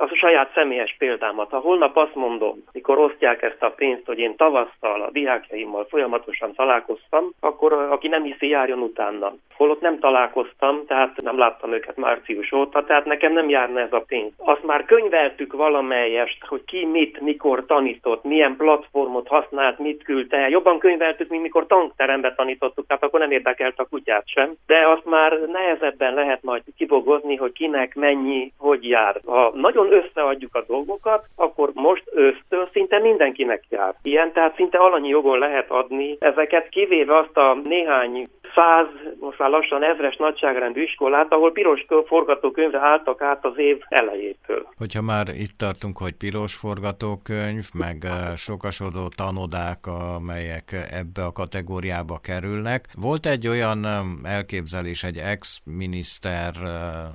az 0.00 0.10
a 0.10 0.16
saját 0.16 0.50
személyes 0.54 0.94
példámat. 0.98 1.50
Ha 1.50 1.58
holnap 1.58 1.96
azt 1.96 2.14
mondom, 2.14 2.64
mikor 2.72 2.98
osztják 2.98 3.42
ezt 3.42 3.62
a 3.62 3.70
pénzt, 3.70 4.06
hogy 4.06 4.18
én 4.18 4.36
tavasszal 4.36 5.02
a 5.02 5.10
diákjaimmal 5.10 5.86
folyamatosan 5.88 6.54
találkoztam, 6.54 7.30
akkor 7.40 7.72
aki 7.72 8.08
nem 8.08 8.22
hiszi, 8.22 8.48
járjon 8.48 8.78
utána. 8.78 9.32
Holott 9.56 9.80
nem 9.80 9.98
találkoztam, 9.98 10.86
tehát 10.86 11.22
nem 11.22 11.38
láttam 11.38 11.72
őket 11.72 11.96
március 11.96 12.52
óta, 12.52 12.84
tehát 12.84 13.04
nekem 13.04 13.32
nem 13.32 13.48
járna 13.48 13.80
ez 13.80 13.92
a 13.92 14.04
pénz. 14.06 14.32
Azt 14.38 14.64
már 14.64 14.84
könyveltük 14.84 15.52
valamelyest, 15.52 16.44
hogy 16.46 16.64
ki 16.64 16.86
mit, 16.86 17.20
mikor 17.20 17.66
tanított, 17.66 18.24
milyen 18.24 18.56
platformot 18.56 19.28
használt, 19.28 19.78
mit 19.78 20.04
küldte. 20.04 20.48
Jobban 20.48 20.78
könyveltük, 20.78 21.28
mint 21.28 21.42
mikor 21.42 21.66
tankterembe 21.66 22.34
tanítottuk, 22.34 22.86
tehát 22.86 23.02
akkor 23.02 23.20
nem 23.20 23.30
érdekelt 23.30 23.78
a 23.78 23.86
kutyát 23.90 24.28
sem. 24.28 24.54
De 24.66 24.88
azt 24.88 25.04
már 25.04 25.40
nehezebben 25.40 26.14
lehet 26.14 26.42
majd 26.42 26.62
kibogozni, 26.76 27.36
hogy 27.36 27.52
kinek 27.52 27.94
mennyi, 27.94 28.52
hogy 28.58 28.88
jár. 28.88 29.20
Ha 29.26 29.50
nagyon 29.54 29.89
összeadjuk 29.90 30.54
a 30.54 30.64
dolgokat, 30.66 31.24
akkor 31.36 31.70
most 31.74 32.04
ősztől 32.14 32.68
szinte 32.72 32.98
mindenkinek 32.98 33.64
jár. 33.68 33.94
Ilyen, 34.02 34.32
tehát 34.32 34.54
szinte 34.54 34.78
alanyi 34.78 35.08
jogon 35.08 35.38
lehet 35.38 35.70
adni 35.70 36.16
ezeket, 36.18 36.68
kivéve 36.68 37.16
azt 37.16 37.36
a 37.36 37.60
néhány 37.64 38.28
száz, 38.54 38.86
most 39.20 39.38
már 39.38 39.50
lassan 39.50 39.84
ezres 39.84 40.16
nagyságrendű 40.16 40.82
iskolát, 40.82 41.32
ahol 41.32 41.52
piros 41.52 41.86
forgatókönyvre 42.06 42.78
álltak 42.78 43.22
át 43.22 43.44
az 43.44 43.52
év 43.56 43.78
elejétől. 43.88 44.66
Hogyha 44.76 45.02
már 45.02 45.28
itt 45.28 45.58
tartunk, 45.58 45.98
hogy 45.98 46.12
piros 46.12 46.54
forgatókönyv, 46.54 47.64
meg 47.74 48.06
sokasodó 48.36 49.08
tanodák, 49.16 49.86
amelyek 50.16 50.72
ebbe 50.90 51.24
a 51.24 51.32
kategóriába 51.32 52.18
kerülnek. 52.22 52.88
Volt 53.00 53.26
egy 53.26 53.48
olyan 53.48 53.86
elképzelés 54.24 55.02
egy 55.02 55.16
ex-miniszter, 55.16 56.52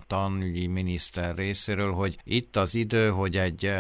tanügyi 0.08 0.68
miniszter 0.68 1.36
részéről, 1.36 1.92
hogy 1.92 2.16
itt 2.24 2.56
az 2.56 2.76
idő, 2.76 3.10
hogy 3.10 3.36
egy 3.36 3.72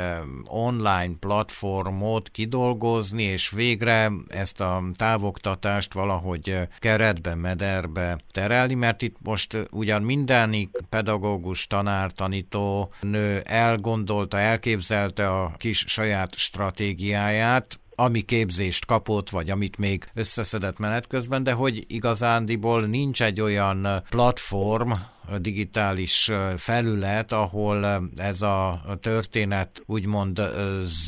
online 0.48 1.13
platformot 1.20 2.30
kidolgozni, 2.30 3.24
és 3.24 3.50
végre 3.50 4.08
ezt 4.28 4.62
a 4.62 4.80
távoktatást 4.96 5.94
valahogy 5.94 6.58
keretben 6.80 7.38
mederbe 7.46 8.18
terelni, 8.32 8.74
mert 8.74 9.02
itt 9.02 9.16
most 9.24 9.58
ugyan 9.72 10.02
mindenik 10.02 10.70
pedagógus, 10.90 11.68
tanár, 11.68 12.12
tanító 12.12 12.94
nő 13.02 13.42
elgondolta, 13.46 14.38
elképzelte 14.38 15.30
a 15.30 15.54
kis 15.58 15.84
saját 15.88 16.36
stratégiáját, 16.36 17.80
ami 17.96 18.22
képzést 18.22 18.86
kapott, 18.86 19.30
vagy 19.30 19.50
amit 19.50 19.78
még 19.78 20.10
összeszedett 20.14 20.80
menet 20.80 21.08
közben, 21.08 21.44
de 21.44 21.52
hogy 21.52 21.84
igazándiból 21.88 22.82
nincs 22.82 23.22
egy 23.22 23.42
olyan 23.42 23.88
platform, 24.10 24.92
digitális 25.40 26.32
felület, 26.58 27.32
ahol 27.32 28.10
ez 28.18 28.42
a 28.42 28.82
történet 29.02 29.82
úgymond 29.86 30.42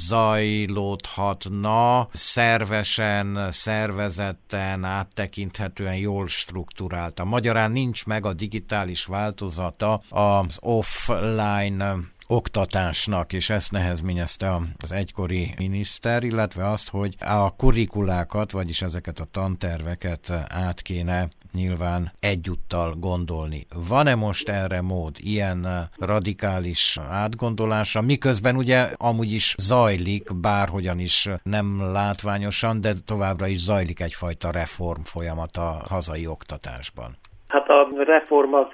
zajlódhatna, 0.08 2.08
szervesen, 2.14 3.52
szervezetten, 3.52 4.84
áttekinthetően 4.84 5.96
jól 5.96 6.28
struktúrálta. 6.28 7.24
Magyarán 7.24 7.72
nincs 7.72 8.06
meg 8.06 8.26
a 8.26 8.34
digitális 8.34 9.06
változata 9.06 10.02
az 10.10 10.58
offline 10.62 11.96
oktatásnak, 12.28 13.34
és 13.34 13.50
ezt 13.50 13.72
nehezményezte 13.72 14.56
az 14.84 14.92
egykori 14.92 15.54
miniszter, 15.58 16.24
illetve 16.24 16.70
azt, 16.70 16.90
hogy 16.90 17.16
a 17.20 17.56
kurikulákat, 17.56 18.52
vagyis 18.52 18.82
ezeket 18.82 19.20
a 19.20 19.28
tanterveket 19.32 20.32
át 20.50 20.82
kéne 20.82 21.28
nyilván 21.54 22.12
egyúttal 22.20 22.94
gondolni. 23.00 23.66
Van-e 23.90 24.16
most 24.16 24.50
erre 24.50 24.82
mód, 24.82 25.16
ilyen 25.18 25.68
radikális 26.00 26.98
átgondolásra, 27.10 28.02
miközben 28.02 28.56
ugye 28.56 28.88
amúgy 28.98 29.32
is 29.32 29.56
zajlik, 29.58 30.40
bárhogyan 30.42 31.00
is 31.00 31.30
nem 31.44 31.92
látványosan, 31.92 32.82
de 32.82 32.94
továbbra 33.06 33.48
is 33.48 33.60
zajlik 33.60 34.00
egyfajta 34.00 34.52
reform 34.52 35.02
folyamat 35.02 35.56
a 35.56 35.82
hazai 35.90 36.28
oktatásban? 36.28 37.18
Hát 37.48 37.68
a 37.68 38.04
reform 38.04 38.54
az 38.54 38.68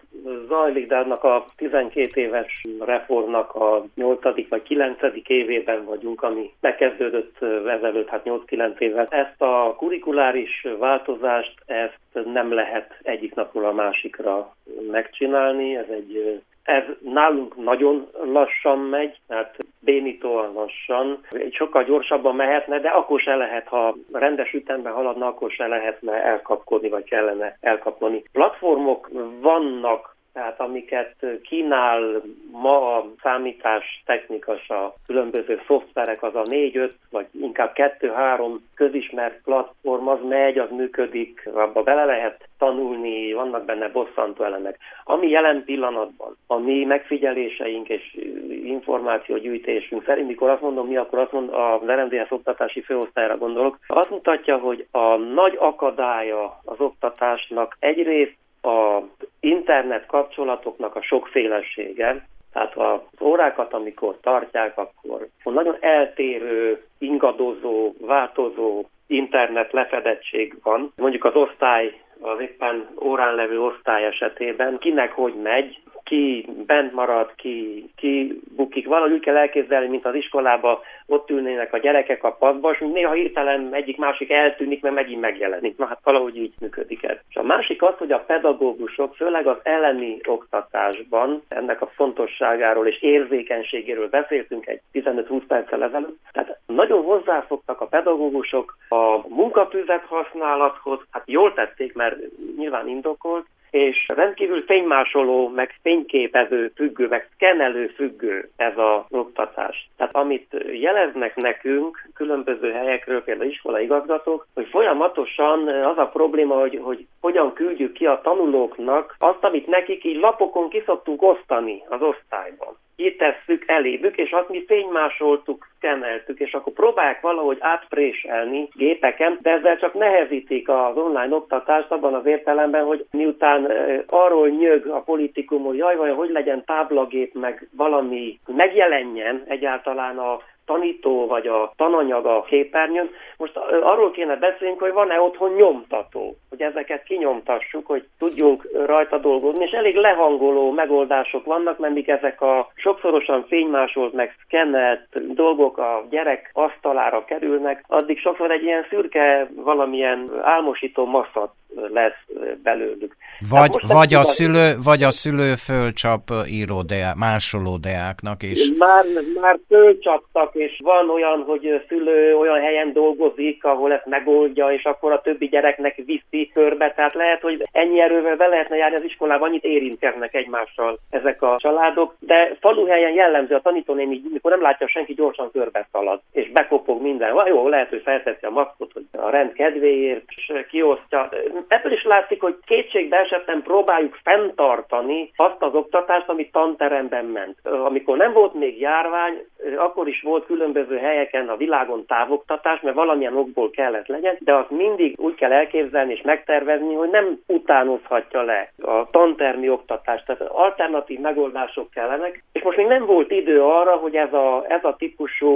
zajlik, 0.48 0.88
de 0.88 0.96
annak 0.98 1.24
a 1.24 1.46
12 1.56 2.22
éves 2.22 2.62
reformnak 2.80 3.56
a 3.56 3.84
8. 3.96 4.48
vagy 4.50 4.62
9. 4.62 5.00
évében 5.28 5.86
vagyunk, 5.86 6.24
ami 6.24 6.52
megkezdődött 6.60 7.42
ezelőtt, 7.68 8.10
hát 8.10 8.26
8-9 8.26 8.80
évet. 8.80 9.14
Ezt 9.14 9.42
a 9.42 9.76
kurikuláris 9.78 10.68
változást, 10.80 11.54
ezt 11.66 12.26
nem 12.26 12.54
lehet 12.54 13.00
egyik 13.02 13.36
napról 13.36 13.66
a 13.66 13.74
másikra 13.74 14.56
megcsinálni, 14.92 15.76
ez 15.76 15.88
egy 15.90 16.42
ez 16.64 16.84
nálunk 17.00 17.56
nagyon 17.56 18.08
lassan 18.24 18.80
megy, 18.80 19.20
tehát 19.28 19.58
bénítóan 19.80 20.54
lassan. 20.54 21.26
Sokkal 21.52 21.84
gyorsabban 21.84 22.36
mehetne, 22.36 22.80
de 22.80 22.90
akkor 22.90 23.20
se 23.20 23.36
lehet, 23.36 23.68
ha 23.68 23.96
rendes 24.12 24.54
ütemben 24.54 24.94
haladna, 24.94 25.28
akkor 25.28 25.52
se 25.52 25.68
lehetne 25.68 26.24
elkapkodni, 26.24 26.90
vagy 26.90 27.04
kellene 27.04 27.58
elkapni. 27.62 28.24
Platformok 28.32 29.10
vannak 29.42 30.13
tehát 30.34 30.60
amiket 30.60 31.16
kínál 31.44 32.22
ma 32.52 32.96
a 32.98 33.06
számítás 33.22 34.04
technikas, 34.06 34.70
a 34.70 34.94
különböző 35.06 35.62
szoftverek, 35.68 36.24
az 36.24 36.36
a 36.36 36.44
négy-öt, 36.46 36.94
vagy 37.12 37.26
inkább 37.42 37.74
kettő-három 37.74 38.70
közismert 38.76 39.42
platform, 39.44 40.08
az 40.08 40.20
megy, 40.30 40.58
az 40.58 40.70
működik, 40.72 41.50
abba 41.54 41.84
bele 41.84 42.06
lehet 42.06 42.48
tanulni, 42.58 43.34
vannak 43.34 43.66
benne 43.66 43.90
bosszantó 43.90 44.44
elemek. 44.44 44.78
Ami 45.04 45.30
jelen 45.30 45.64
pillanatban, 45.64 46.38
a 46.48 46.58
mi 46.58 46.84
megfigyeléseink 46.84 47.90
és 47.90 48.18
információgyűjtésünk 48.64 50.04
szerint, 50.06 50.28
mikor 50.28 50.50
azt 50.50 50.62
mondom 50.62 50.88
mi, 50.88 50.98
akkor 50.98 51.20
azt 51.20 51.32
mondom, 51.32 51.56
a 51.56 51.82
RMDS 51.86 52.32
oktatási 52.32 52.82
főosztályra 52.82 53.38
gondolok, 53.38 53.80
azt 53.88 54.10
mutatja, 54.10 54.58
hogy 54.58 54.88
a 54.92 55.16
nagy 55.16 55.58
akadálya 55.60 56.60
az 56.66 56.80
oktatásnak 56.80 57.78
egyrészt 57.80 58.42
a 58.64 59.02
internet 59.40 60.06
kapcsolatoknak 60.06 60.96
a 60.96 61.02
sokfélesége, 61.02 62.28
tehát 62.54 62.78
az 62.78 63.00
órákat, 63.22 63.74
amikor 63.74 64.18
tartják, 64.22 64.78
akkor 64.78 65.28
nagyon 65.44 65.78
eltérő, 65.80 66.84
ingadozó, 66.98 67.94
változó 68.00 68.86
internet 69.08 69.72
lefedettség 69.72 70.56
van. 70.64 70.94
Mondjuk 70.96 71.24
az 71.26 71.36
osztály, 71.36 72.02
az 72.22 72.40
éppen 72.40 72.88
órán 73.02 73.36
levő 73.36 73.62
osztály 73.62 74.06
esetében 74.06 74.78
kinek 74.78 75.12
hogy 75.12 75.34
megy, 75.36 75.82
ki 76.04 76.46
bent 76.66 76.94
marad, 76.94 77.36
ki, 77.36 77.90
ki 77.96 78.42
bukik. 78.56 78.88
Valahogy 78.88 79.12
úgy 79.12 79.20
kell 79.20 79.38
elképzelni, 79.38 79.88
mint 79.88 80.06
az 80.06 80.16
iskolába 80.16 80.82
ott 81.06 81.30
ülnének 81.30 81.74
a 81.74 81.78
gyerekek 81.78 82.24
a 82.24 82.32
padba, 82.32 82.72
és 82.72 82.80
néha 82.94 83.14
hirtelen 83.14 83.74
egyik 83.74 83.98
másik 83.98 84.32
eltűnik, 84.32 84.82
mert 84.82 84.96
megint 84.96 85.22
megjelenik. 85.22 85.78
Na 85.78 85.86
hát 85.86 86.00
valahogy 86.04 86.38
így 86.38 86.54
működik 86.60 87.04
ez. 87.04 87.18
És 87.30 87.36
a 87.36 87.44
másik 87.44 87.82
az, 87.82 87.94
hogy 87.98 88.12
a 88.12 88.20
pedagógusok, 88.20 89.16
főleg 89.16 89.48
az 89.48 89.58
elemi 89.64 90.20
oktatásban 90.28 91.44
ennek 91.48 91.82
a 91.82 91.92
fontosságáról 91.96 92.88
és 92.88 93.02
érzékenységéről 93.02 94.10
beszéltünk 94.10 94.68
egy 94.68 94.82
15-20 94.94 95.42
perccel 95.48 95.84
ezelőtt. 95.84 96.18
Tehát 96.32 96.60
nagyon 96.66 97.04
hozzászoktak 97.04 97.82
a 97.82 97.88
pedagógusok 97.88 98.78
a 98.90 99.28
munkatűzet 99.28 100.04
használathoz, 100.04 101.00
hát 101.12 101.24
jól 101.26 101.54
tették, 101.54 101.94
mert 101.94 102.16
nyilván 102.58 102.88
indokolt, 102.88 103.46
és 103.74 104.08
rendkívül 104.08 104.60
fénymásoló, 104.60 105.48
meg 105.48 105.76
fényképező 105.82 106.72
függő, 106.76 107.08
meg 107.08 107.30
szkennelő 107.34 107.88
függő 107.88 108.50
ez 108.56 108.78
a 108.78 109.06
oktatás. 109.10 109.90
Tehát 109.98 110.16
amit 110.16 110.48
jeleznek 110.72 111.36
nekünk 111.36 112.10
különböző 112.14 112.72
helyekről, 112.72 113.24
például 113.24 113.50
iskola 113.50 113.80
igazgatók, 113.80 114.48
hogy 114.54 114.68
folyamatosan 114.68 115.68
az 115.68 115.98
a 115.98 116.10
probléma, 116.14 116.56
hogy, 116.60 116.80
hogy 116.82 117.06
hogyan 117.22 117.54
küldjük 117.54 117.94
ki 117.94 118.06
a 118.06 118.22
tanulóknak 118.24 119.16
azt, 119.20 119.44
amit 119.44 119.68
nekik 119.68 120.04
így 120.04 120.20
lapokon 120.20 120.70
kiszoktunk 120.70 121.22
osztani 121.22 121.84
az 121.90 122.02
osztályban 122.02 122.78
kitesszük 122.96 123.64
elébbük, 123.68 124.18
és 124.18 124.32
azt 124.32 124.50
mi 124.50 124.64
fénymásoltuk, 124.68 125.68
szkenneltük, 125.76 126.40
és 126.40 126.54
akkor 126.54 126.74
próbálják 126.74 127.22
valahogy 127.22 127.58
átpréselni 127.60 128.68
gépeken, 128.74 129.40
de 129.42 129.52
ezzel 129.52 129.78
csak 129.78 129.94
nehezítik 129.94 130.70
az 130.70 130.98
online 130.98 131.36
oktatást 131.36 131.92
abban 131.92 132.14
az 132.14 132.26
értelemben, 132.26 132.86
hogy 132.86 133.06
miután 133.12 133.72
arról 134.08 134.48
nyög 134.48 134.88
a 134.88 135.00
politikum, 135.00 135.64
hogy 135.64 135.78
jaj, 135.78 135.96
vajon 135.96 136.16
hogy 136.16 136.30
legyen 136.30 136.64
táblagép, 136.66 137.34
meg 137.34 137.68
valami 137.78 138.40
megjelenjen 138.46 139.44
egyáltalán 139.48 140.18
a 140.18 140.40
tanító 140.66 141.28
vagy 141.28 141.48
a 141.48 141.74
tananyag 141.76 142.26
a 142.26 142.42
képernyőn. 142.42 143.10
Most 143.38 143.58
arról 143.84 144.12
kéne 144.12 144.36
beszélni, 144.36 144.76
hogy 144.80 144.94
van-e 144.94 145.22
otthon 145.22 145.52
nyomtató, 145.52 146.36
hogy 146.50 146.62
ezeket 146.62 147.04
kinyomtassuk, 147.04 147.86
hogy 147.86 148.08
tudjunk 148.20 148.70
rajta 148.86 149.18
dolgozni, 149.18 149.64
és 149.64 149.72
elég 149.72 149.96
lehangoló 149.96 150.72
megoldások 150.72 151.46
vannak, 151.46 151.78
mert 151.78 152.08
ezek 152.08 152.42
a 152.42 152.72
sokszorosan 152.76 153.46
fénymásolt, 153.48 154.14
meg 154.14 154.36
szkennelt 154.46 155.34
dolgok 155.34 155.78
a 155.78 156.06
gyerek 156.10 156.50
asztalára 156.54 157.26
kerülnek, 157.26 157.84
addig 157.88 158.20
sokszor 158.20 158.52
egy 158.52 158.64
ilyen 158.64 158.86
szürke, 158.90 159.50
valamilyen 159.56 160.32
álmosító 160.42 161.06
masszat 161.06 161.52
lesz 161.94 162.48
belőlük. 162.64 163.16
Vagy, 163.50 163.72
vagy, 163.88 164.14
a 164.14 164.24
szülő, 164.24 164.74
vagy 164.84 165.04
a 165.04 165.12
szülő 165.12 165.56
fölcsap 165.56 166.22
íródeák, 166.48 167.16
másoló 167.16 167.78
deáknak 167.78 168.44
is. 168.44 168.72
Már, 168.78 169.06
már 169.42 169.60
fölcsaptak, 169.68 170.53
és 170.54 170.80
van 170.84 171.10
olyan, 171.10 171.44
hogy 171.44 171.84
szülő 171.88 172.36
olyan 172.38 172.60
helyen 172.60 172.94
dolgozik, 172.94 173.64
ahol 173.64 173.94
ezt 173.94 174.06
megoldja, 174.06 174.72
és 174.72 174.84
akkor 174.84 175.12
a 175.12 175.22
többi 175.22 175.48
gyereknek 175.48 175.96
viszi 175.96 176.52
körbe. 176.54 176.92
Tehát 176.92 177.14
lehet, 177.14 177.42
hogy 177.42 177.64
ennyi 177.72 178.02
erővel 178.02 178.36
be 178.36 178.48
lehetne 178.48 178.76
járni 178.76 178.96
az 178.96 179.04
iskolában, 179.04 179.50
annyit 179.50 179.64
érintkeznek 179.64 180.34
egymással 180.34 180.98
ezek 181.10 181.42
a 181.42 181.56
családok. 181.60 182.16
De 182.20 182.56
faluhelyen 182.60 183.14
jellemző 183.14 183.56
a 183.56 183.62
tanítónéni, 183.62 184.22
mikor 184.34 184.52
nem 184.52 184.62
látja 184.62 184.88
senki, 184.88 185.14
gyorsan 185.14 185.52
körbe 185.52 185.88
szalad, 185.92 186.22
és 186.32 186.52
bekopog 186.52 187.02
minden. 187.02 187.36
Jó, 187.46 187.68
lehet, 187.68 187.90
hogy 187.90 188.02
felteszi 188.02 188.46
a 188.46 188.50
maszkot, 188.50 188.92
hogy 188.94 189.06
a 189.12 189.30
rend 189.30 189.54
kedvéért, 189.54 190.24
és 190.28 190.52
kiosztja 190.70 191.30
ebből 191.68 191.92
is 191.92 192.04
látszik, 192.04 192.42
hogy 192.42 192.56
kétségbe 192.66 193.18
esetten 193.18 193.62
próbáljuk 193.62 194.20
fenntartani 194.24 195.32
azt 195.36 195.62
az 195.64 195.76
oktatást, 195.76 196.30
ami 196.30 196.50
tanteremben 196.50 197.26
ment. 197.26 197.58
Amikor 197.64 198.18
nem 198.18 198.34
volt 198.34 198.54
még 198.54 198.80
járvány, 198.80 199.46
akkor 199.78 200.08
is 200.08 200.22
volt 200.22 200.43
különböző 200.46 200.98
helyeken 200.98 201.50
a 201.50 201.58
világon 201.58 202.06
távoktatás, 202.06 202.82
mert 202.82 202.96
valamilyen 202.96 203.38
okból 203.38 203.70
kellett 203.70 204.08
legyen, 204.08 204.38
de 204.40 204.54
azt 204.54 204.70
mindig 204.70 205.20
úgy 205.20 205.36
kell 205.36 205.52
elképzelni 205.52 206.14
és 206.14 206.22
megtervezni, 206.22 206.94
hogy 206.94 207.10
nem 207.10 207.40
utánozhatja 207.48 208.42
le 208.42 208.72
a 208.82 209.10
tantermi 209.12 209.70
oktatást. 209.70 210.26
Tehát 210.26 210.42
alternatív 210.42 211.20
megoldások 211.20 211.90
kellenek, 211.90 212.44
és 212.52 212.62
most 212.62 212.78
még 212.78 212.88
nem 212.88 213.06
volt 213.06 213.32
idő 213.32 213.62
arra, 213.62 213.96
hogy 213.96 214.16
ez 214.16 214.34
a, 214.34 214.66
ez 214.68 214.84
a 214.84 214.96
típusú 214.96 215.54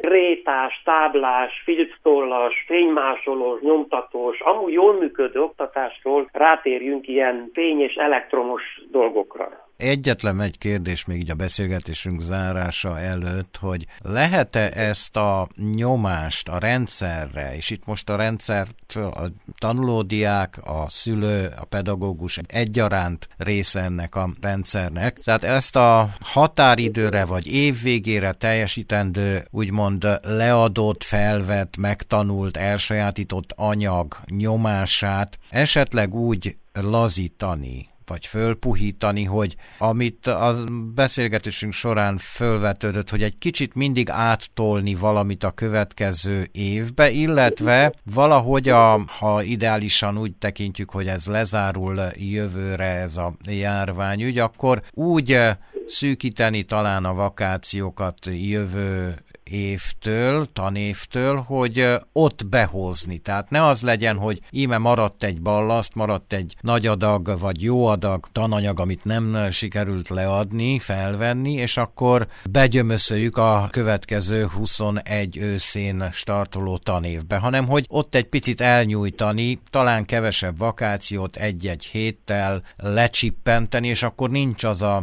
rétás, 0.00 0.82
táblás, 0.84 1.62
filctollas, 1.64 2.64
fénymásolós, 2.66 3.60
nyomtatós, 3.60 4.40
amúgy 4.40 4.72
jól 4.72 4.92
működő 4.92 5.40
oktatásról 5.40 6.28
rátérjünk 6.32 7.08
ilyen 7.08 7.50
fény- 7.52 7.80
és 7.80 7.94
elektromos 7.94 8.62
dolgokra. 8.90 9.63
Egyetlen 9.76 10.40
egy 10.40 10.58
kérdés 10.58 11.04
még 11.04 11.20
így 11.20 11.30
a 11.30 11.34
beszélgetésünk 11.34 12.20
zárása 12.20 12.98
előtt, 12.98 13.56
hogy 13.56 13.86
lehet-e 13.98 14.70
ezt 14.74 15.16
a 15.16 15.48
nyomást 15.56 16.48
a 16.48 16.58
rendszerre, 16.58 17.56
és 17.56 17.70
itt 17.70 17.86
most 17.86 18.10
a 18.10 18.16
rendszert 18.16 18.92
a 18.94 19.30
tanulódiák, 19.58 20.60
a 20.64 20.86
szülő, 20.88 21.52
a 21.60 21.64
pedagógus 21.64 22.40
egyaránt 22.46 23.28
része 23.36 23.80
ennek 23.80 24.14
a 24.14 24.30
rendszernek, 24.40 25.18
tehát 25.18 25.44
ezt 25.44 25.76
a 25.76 26.14
határidőre 26.20 27.24
vagy 27.24 27.46
évvégére 27.46 28.32
teljesítendő, 28.32 29.46
úgymond 29.50 30.06
leadott, 30.22 31.02
felvett, 31.02 31.76
megtanult, 31.76 32.56
elsajátított 32.56 33.52
anyag 33.56 34.16
nyomását 34.26 35.38
esetleg 35.50 36.14
úgy 36.14 36.56
lazítani, 36.72 37.88
vagy 38.06 38.26
fölpuhítani, 38.26 39.24
hogy 39.24 39.56
amit 39.78 40.26
a 40.26 40.54
beszélgetésünk 40.94 41.72
során 41.72 42.18
fölvetődött, 42.18 43.10
hogy 43.10 43.22
egy 43.22 43.38
kicsit 43.38 43.74
mindig 43.74 44.10
áttolni 44.10 44.94
valamit 44.94 45.44
a 45.44 45.50
következő 45.50 46.48
évbe, 46.52 47.10
illetve 47.10 47.94
valahogy, 48.14 48.68
a, 48.68 49.04
ha 49.06 49.42
ideálisan 49.42 50.18
úgy 50.18 50.36
tekintjük, 50.36 50.90
hogy 50.90 51.06
ez 51.06 51.26
lezárul 51.26 52.00
jövőre 52.14 52.84
ez 52.84 53.16
a 53.16 53.36
járványügy, 53.48 54.38
akkor 54.38 54.82
úgy 54.90 55.38
szűkíteni 55.86 56.62
talán 56.62 57.04
a 57.04 57.14
vakációkat 57.14 58.18
jövő 58.26 59.14
évtől, 59.54 60.46
tanévtől, 60.52 61.36
hogy 61.36 61.86
ott 62.12 62.46
behozni. 62.46 63.18
Tehát 63.18 63.50
ne 63.50 63.66
az 63.66 63.82
legyen, 63.82 64.16
hogy 64.16 64.40
íme 64.50 64.78
maradt 64.78 65.22
egy 65.22 65.40
ballaszt, 65.40 65.94
maradt 65.94 66.32
egy 66.32 66.56
nagy 66.60 66.86
adag, 66.86 67.38
vagy 67.38 67.62
jó 67.62 67.86
adag 67.86 68.26
tananyag, 68.32 68.80
amit 68.80 69.04
nem 69.04 69.50
sikerült 69.50 70.08
leadni, 70.08 70.78
felvenni, 70.78 71.52
és 71.52 71.76
akkor 71.76 72.26
begyömöszöljük 72.50 73.36
a 73.36 73.68
következő 73.70 74.46
21 74.46 75.38
őszén 75.38 76.08
startoló 76.12 76.76
tanévbe, 76.76 77.36
hanem 77.36 77.66
hogy 77.66 77.86
ott 77.88 78.14
egy 78.14 78.28
picit 78.28 78.60
elnyújtani, 78.60 79.58
talán 79.70 80.04
kevesebb 80.04 80.58
vakációt 80.58 81.36
egy-egy 81.36 81.84
héttel 81.84 82.62
lecsippenteni, 82.76 83.88
és 83.88 84.02
akkor 84.02 84.30
nincs 84.30 84.64
az 84.64 84.82
a 84.82 85.02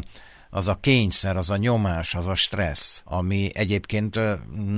az 0.52 0.68
a 0.68 0.80
kényszer, 0.82 1.36
az 1.38 1.50
a 1.52 1.58
nyomás, 1.58 2.16
az 2.16 2.28
a 2.28 2.36
stressz, 2.36 3.04
ami 3.06 3.50
egyébként 3.54 4.20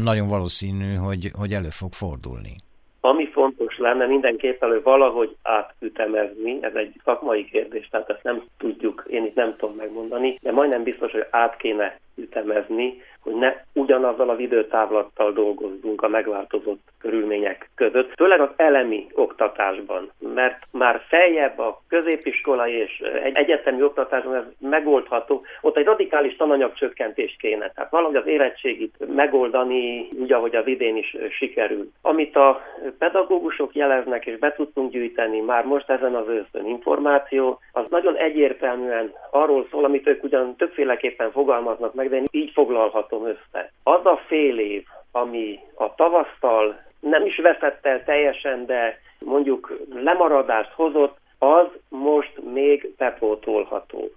nagyon 0.04 0.28
valószínű, 0.28 0.94
hogy, 0.96 1.32
hogy 1.40 1.52
elő 1.54 1.70
fog 1.70 1.94
fordulni. 1.94 2.56
Ami 3.02 3.30
fontos 3.32 3.73
lenne 3.84 4.06
mindenképpen, 4.06 4.70
hogy 4.70 4.84
valahogy 4.84 5.36
átütemezni, 5.44 6.58
ez 6.62 6.76
egy 6.76 6.94
szakmai 7.04 7.46
kérdés, 7.46 7.88
tehát 7.88 8.10
ezt 8.10 8.24
nem 8.24 8.44
tudjuk, 8.58 9.04
én 9.10 9.26
itt 9.26 9.36
nem 9.36 9.56
tudom 9.58 9.76
megmondani, 9.76 10.38
de 10.42 10.52
majdnem 10.52 10.84
biztos, 10.84 11.12
hogy 11.12 11.26
át 11.30 11.58
kéne 11.58 12.00
ütemezni, 12.16 13.02
hogy 13.20 13.34
ne 13.34 13.54
ugyanazzal 13.74 14.30
az 14.30 14.40
időtávlattal 14.40 15.32
dolgozzunk 15.32 16.02
a 16.02 16.08
megváltozott 16.08 16.82
körülmények 17.00 17.70
között, 17.76 18.14
főleg 18.16 18.40
az 18.40 18.50
elemi 18.56 19.08
oktatásban, 19.14 20.12
mert 20.20 20.64
már 20.72 21.02
feljebb 21.08 21.60
a 21.60 21.82
középiskolai 21.88 22.74
és 22.74 23.00
egy 23.24 23.36
egyetemi 23.36 23.84
oktatásban 23.84 24.36
ez 24.36 24.44
megoldható, 24.60 25.46
ott 25.62 25.78
egy 25.78 25.86
radikális 25.86 26.36
tananyagcsökkentés 26.36 27.36
kéne, 27.40 27.72
tehát 27.72 27.92
valahogy 27.92 28.16
az 28.16 28.28
érettségit 28.28 28.96
megoldani, 29.16 30.10
úgy, 30.20 30.32
ahogy 30.32 30.56
az 30.56 30.68
idén 30.68 30.98
is 30.98 31.18
sikerült. 31.30 31.92
Amit 32.02 32.36
a 32.36 32.62
pedagógusok 32.98 33.73
jeleznek 33.76 34.26
és 34.26 34.38
be 34.38 34.54
tudtunk 34.54 34.92
gyűjteni 34.92 35.40
már 35.40 35.66
most 35.66 35.90
ezen 35.90 36.16
az 36.16 36.28
őszön 36.28 36.66
információ, 36.66 37.60
az 37.72 37.86
nagyon 37.90 38.16
egyértelműen 38.16 39.14
arról 39.32 39.68
szól, 39.72 39.84
amit 39.84 40.08
ők 40.08 40.24
ugyan 40.24 40.56
többféleképpen 40.56 41.32
fogalmaznak 41.32 41.94
meg, 41.94 42.10
de 42.10 42.16
én 42.16 42.26
így 42.32 42.52
foglalhatom 42.52 43.26
össze. 43.26 43.72
Az 43.84 44.06
a 44.06 44.22
fél 44.28 44.60
év, 44.60 44.84
ami 45.12 45.60
a 45.76 45.96
tavasztal 45.96 46.82
nem 47.00 47.26
is 47.26 47.38
veszett 47.38 47.86
el 47.86 48.04
teljesen, 48.04 48.66
de 48.66 49.00
mondjuk 49.20 49.78
lemaradást 49.94 50.72
hozott, 50.72 51.18
az 51.40 51.68
most 51.90 52.34
még 52.54 52.94
bepótolható. 52.98 54.12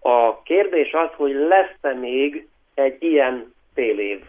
A 0.00 0.42
kérdés 0.42 0.92
az, 0.92 1.08
hogy 1.16 1.34
lesz-e 1.34 1.94
még 1.94 2.48
egy 2.74 3.02
ilyen 3.02 3.54
fél 3.74 3.98
év. 3.98 4.20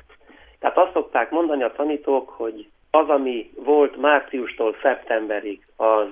Tehát 0.59 0.77
azt 0.77 0.93
szokták 0.93 1.29
mondani 1.29 1.63
a 1.63 1.71
tanítók, 1.71 2.29
hogy 2.29 2.67
az, 2.95 3.09
ami 3.09 3.49
volt 3.55 3.97
márciustól 3.97 4.75
szeptemberig, 4.81 5.65
az 5.75 6.07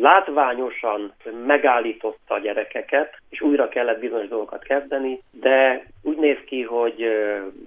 látványosan 0.00 1.12
megállította 1.46 2.34
a 2.34 2.38
gyerekeket, 2.38 3.20
és 3.28 3.40
újra 3.40 3.68
kellett 3.68 4.00
bizonyos 4.00 4.28
dolgokat 4.28 4.62
kezdeni, 4.62 5.22
de 5.30 5.84
úgy 6.02 6.16
néz 6.16 6.38
ki, 6.46 6.62
hogy 6.62 7.04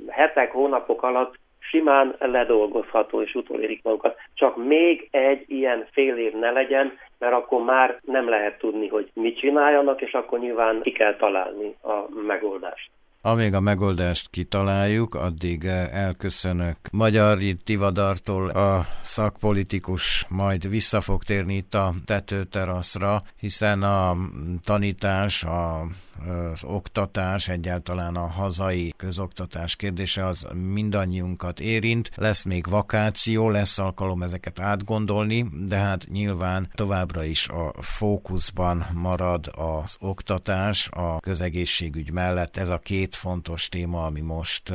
hetek, 0.07 0.51
hónapok 0.51 1.03
alatt 1.03 1.35
simán 1.59 2.15
ledolgozható 2.19 3.21
és 3.21 3.35
utolérik 3.35 3.83
magukat. 3.83 4.17
Csak 4.33 4.65
még 4.65 5.07
egy 5.11 5.43
ilyen 5.47 5.85
fél 5.91 6.17
év 6.17 6.33
ne 6.33 6.51
legyen, 6.51 6.97
mert 7.19 7.33
akkor 7.33 7.63
már 7.63 7.99
nem 8.05 8.29
lehet 8.29 8.57
tudni, 8.57 8.87
hogy 8.87 9.09
mit 9.13 9.37
csináljanak, 9.37 10.01
és 10.01 10.11
akkor 10.11 10.39
nyilván 10.39 10.81
ki 10.81 10.91
kell 10.91 11.15
találni 11.15 11.75
a 11.83 12.21
megoldást. 12.27 12.89
Amíg 13.25 13.53
a 13.53 13.59
megoldást 13.59 14.29
kitaláljuk, 14.29 15.15
addig 15.15 15.65
eh, 15.65 15.89
elköszönök 15.93 16.77
Magyar 16.91 17.37
Tivadartól 17.63 18.49
a 18.49 18.85
szakpolitikus 19.01 20.25
majd 20.29 20.69
vissza 20.69 21.01
fog 21.01 21.23
térni 21.23 21.55
itt 21.55 21.73
a 21.73 21.93
tetőteraszra, 22.05 23.23
hiszen 23.35 23.83
a 23.83 24.17
tanítás, 24.63 25.43
a 25.43 25.87
az 26.19 26.63
oktatás, 26.63 27.47
egyáltalán 27.47 28.15
a 28.15 28.27
hazai 28.27 28.93
közoktatás 28.97 29.75
kérdése 29.75 30.25
az 30.25 30.47
mindannyiunkat 30.53 31.59
érint. 31.59 32.11
Lesz 32.15 32.43
még 32.43 32.69
vakáció, 32.69 33.49
lesz 33.49 33.79
alkalom 33.79 34.23
ezeket 34.23 34.59
átgondolni, 34.59 35.49
de 35.67 35.77
hát 35.77 36.05
nyilván 36.11 36.69
továbbra 36.73 37.23
is 37.23 37.47
a 37.47 37.73
fókuszban 37.81 38.85
marad 38.93 39.51
az 39.55 39.95
oktatás, 39.99 40.89
a 40.91 41.19
közegészségügy 41.19 42.11
mellett. 42.11 42.57
Ez 42.57 42.69
a 42.69 42.77
két 43.13 43.21
fontos 43.21 43.69
téma, 43.69 44.05
ami 44.05 44.21
most 44.21 44.73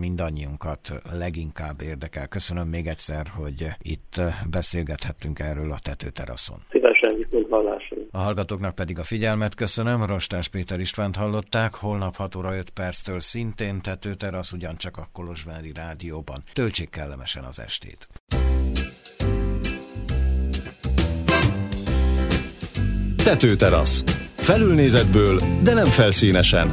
mindannyiunkat 0.00 0.92
leginkább 1.18 1.80
érdekel. 1.82 2.28
Köszönöm 2.28 2.68
még 2.68 2.86
egyszer, 2.86 3.26
hogy 3.36 3.66
itt 3.78 4.20
beszélgethettünk 4.50 5.38
erről 5.38 5.72
a 5.72 5.78
tetőteraszon. 5.82 6.56
Szívesen 6.70 7.14
viszont 7.14 7.46
hallásra. 7.50 7.96
A 8.10 8.18
hallgatóknak 8.18 8.74
pedig 8.74 8.98
a 8.98 9.02
figyelmet 9.02 9.54
köszönöm. 9.54 10.04
Rostás 10.04 10.48
Péter 10.48 10.80
Istvánt 10.80 11.16
hallották, 11.16 11.74
holnap 11.74 12.16
6 12.16 12.36
óra 12.36 12.56
5 12.56 12.70
perctől 12.70 13.20
szintén 13.20 13.80
tetőterasz 13.80 14.52
ugyancsak 14.52 14.96
a 14.96 15.06
Kolozsvári 15.12 15.72
Rádióban. 15.74 16.42
Töltsék 16.52 16.90
kellemesen 16.90 17.44
az 17.44 17.60
estét. 17.60 18.08
Tetőterasz. 23.24 24.02
Felülnézetből, 24.36 25.40
de 25.62 25.74
nem 25.74 25.86
felszínesen 25.86 26.70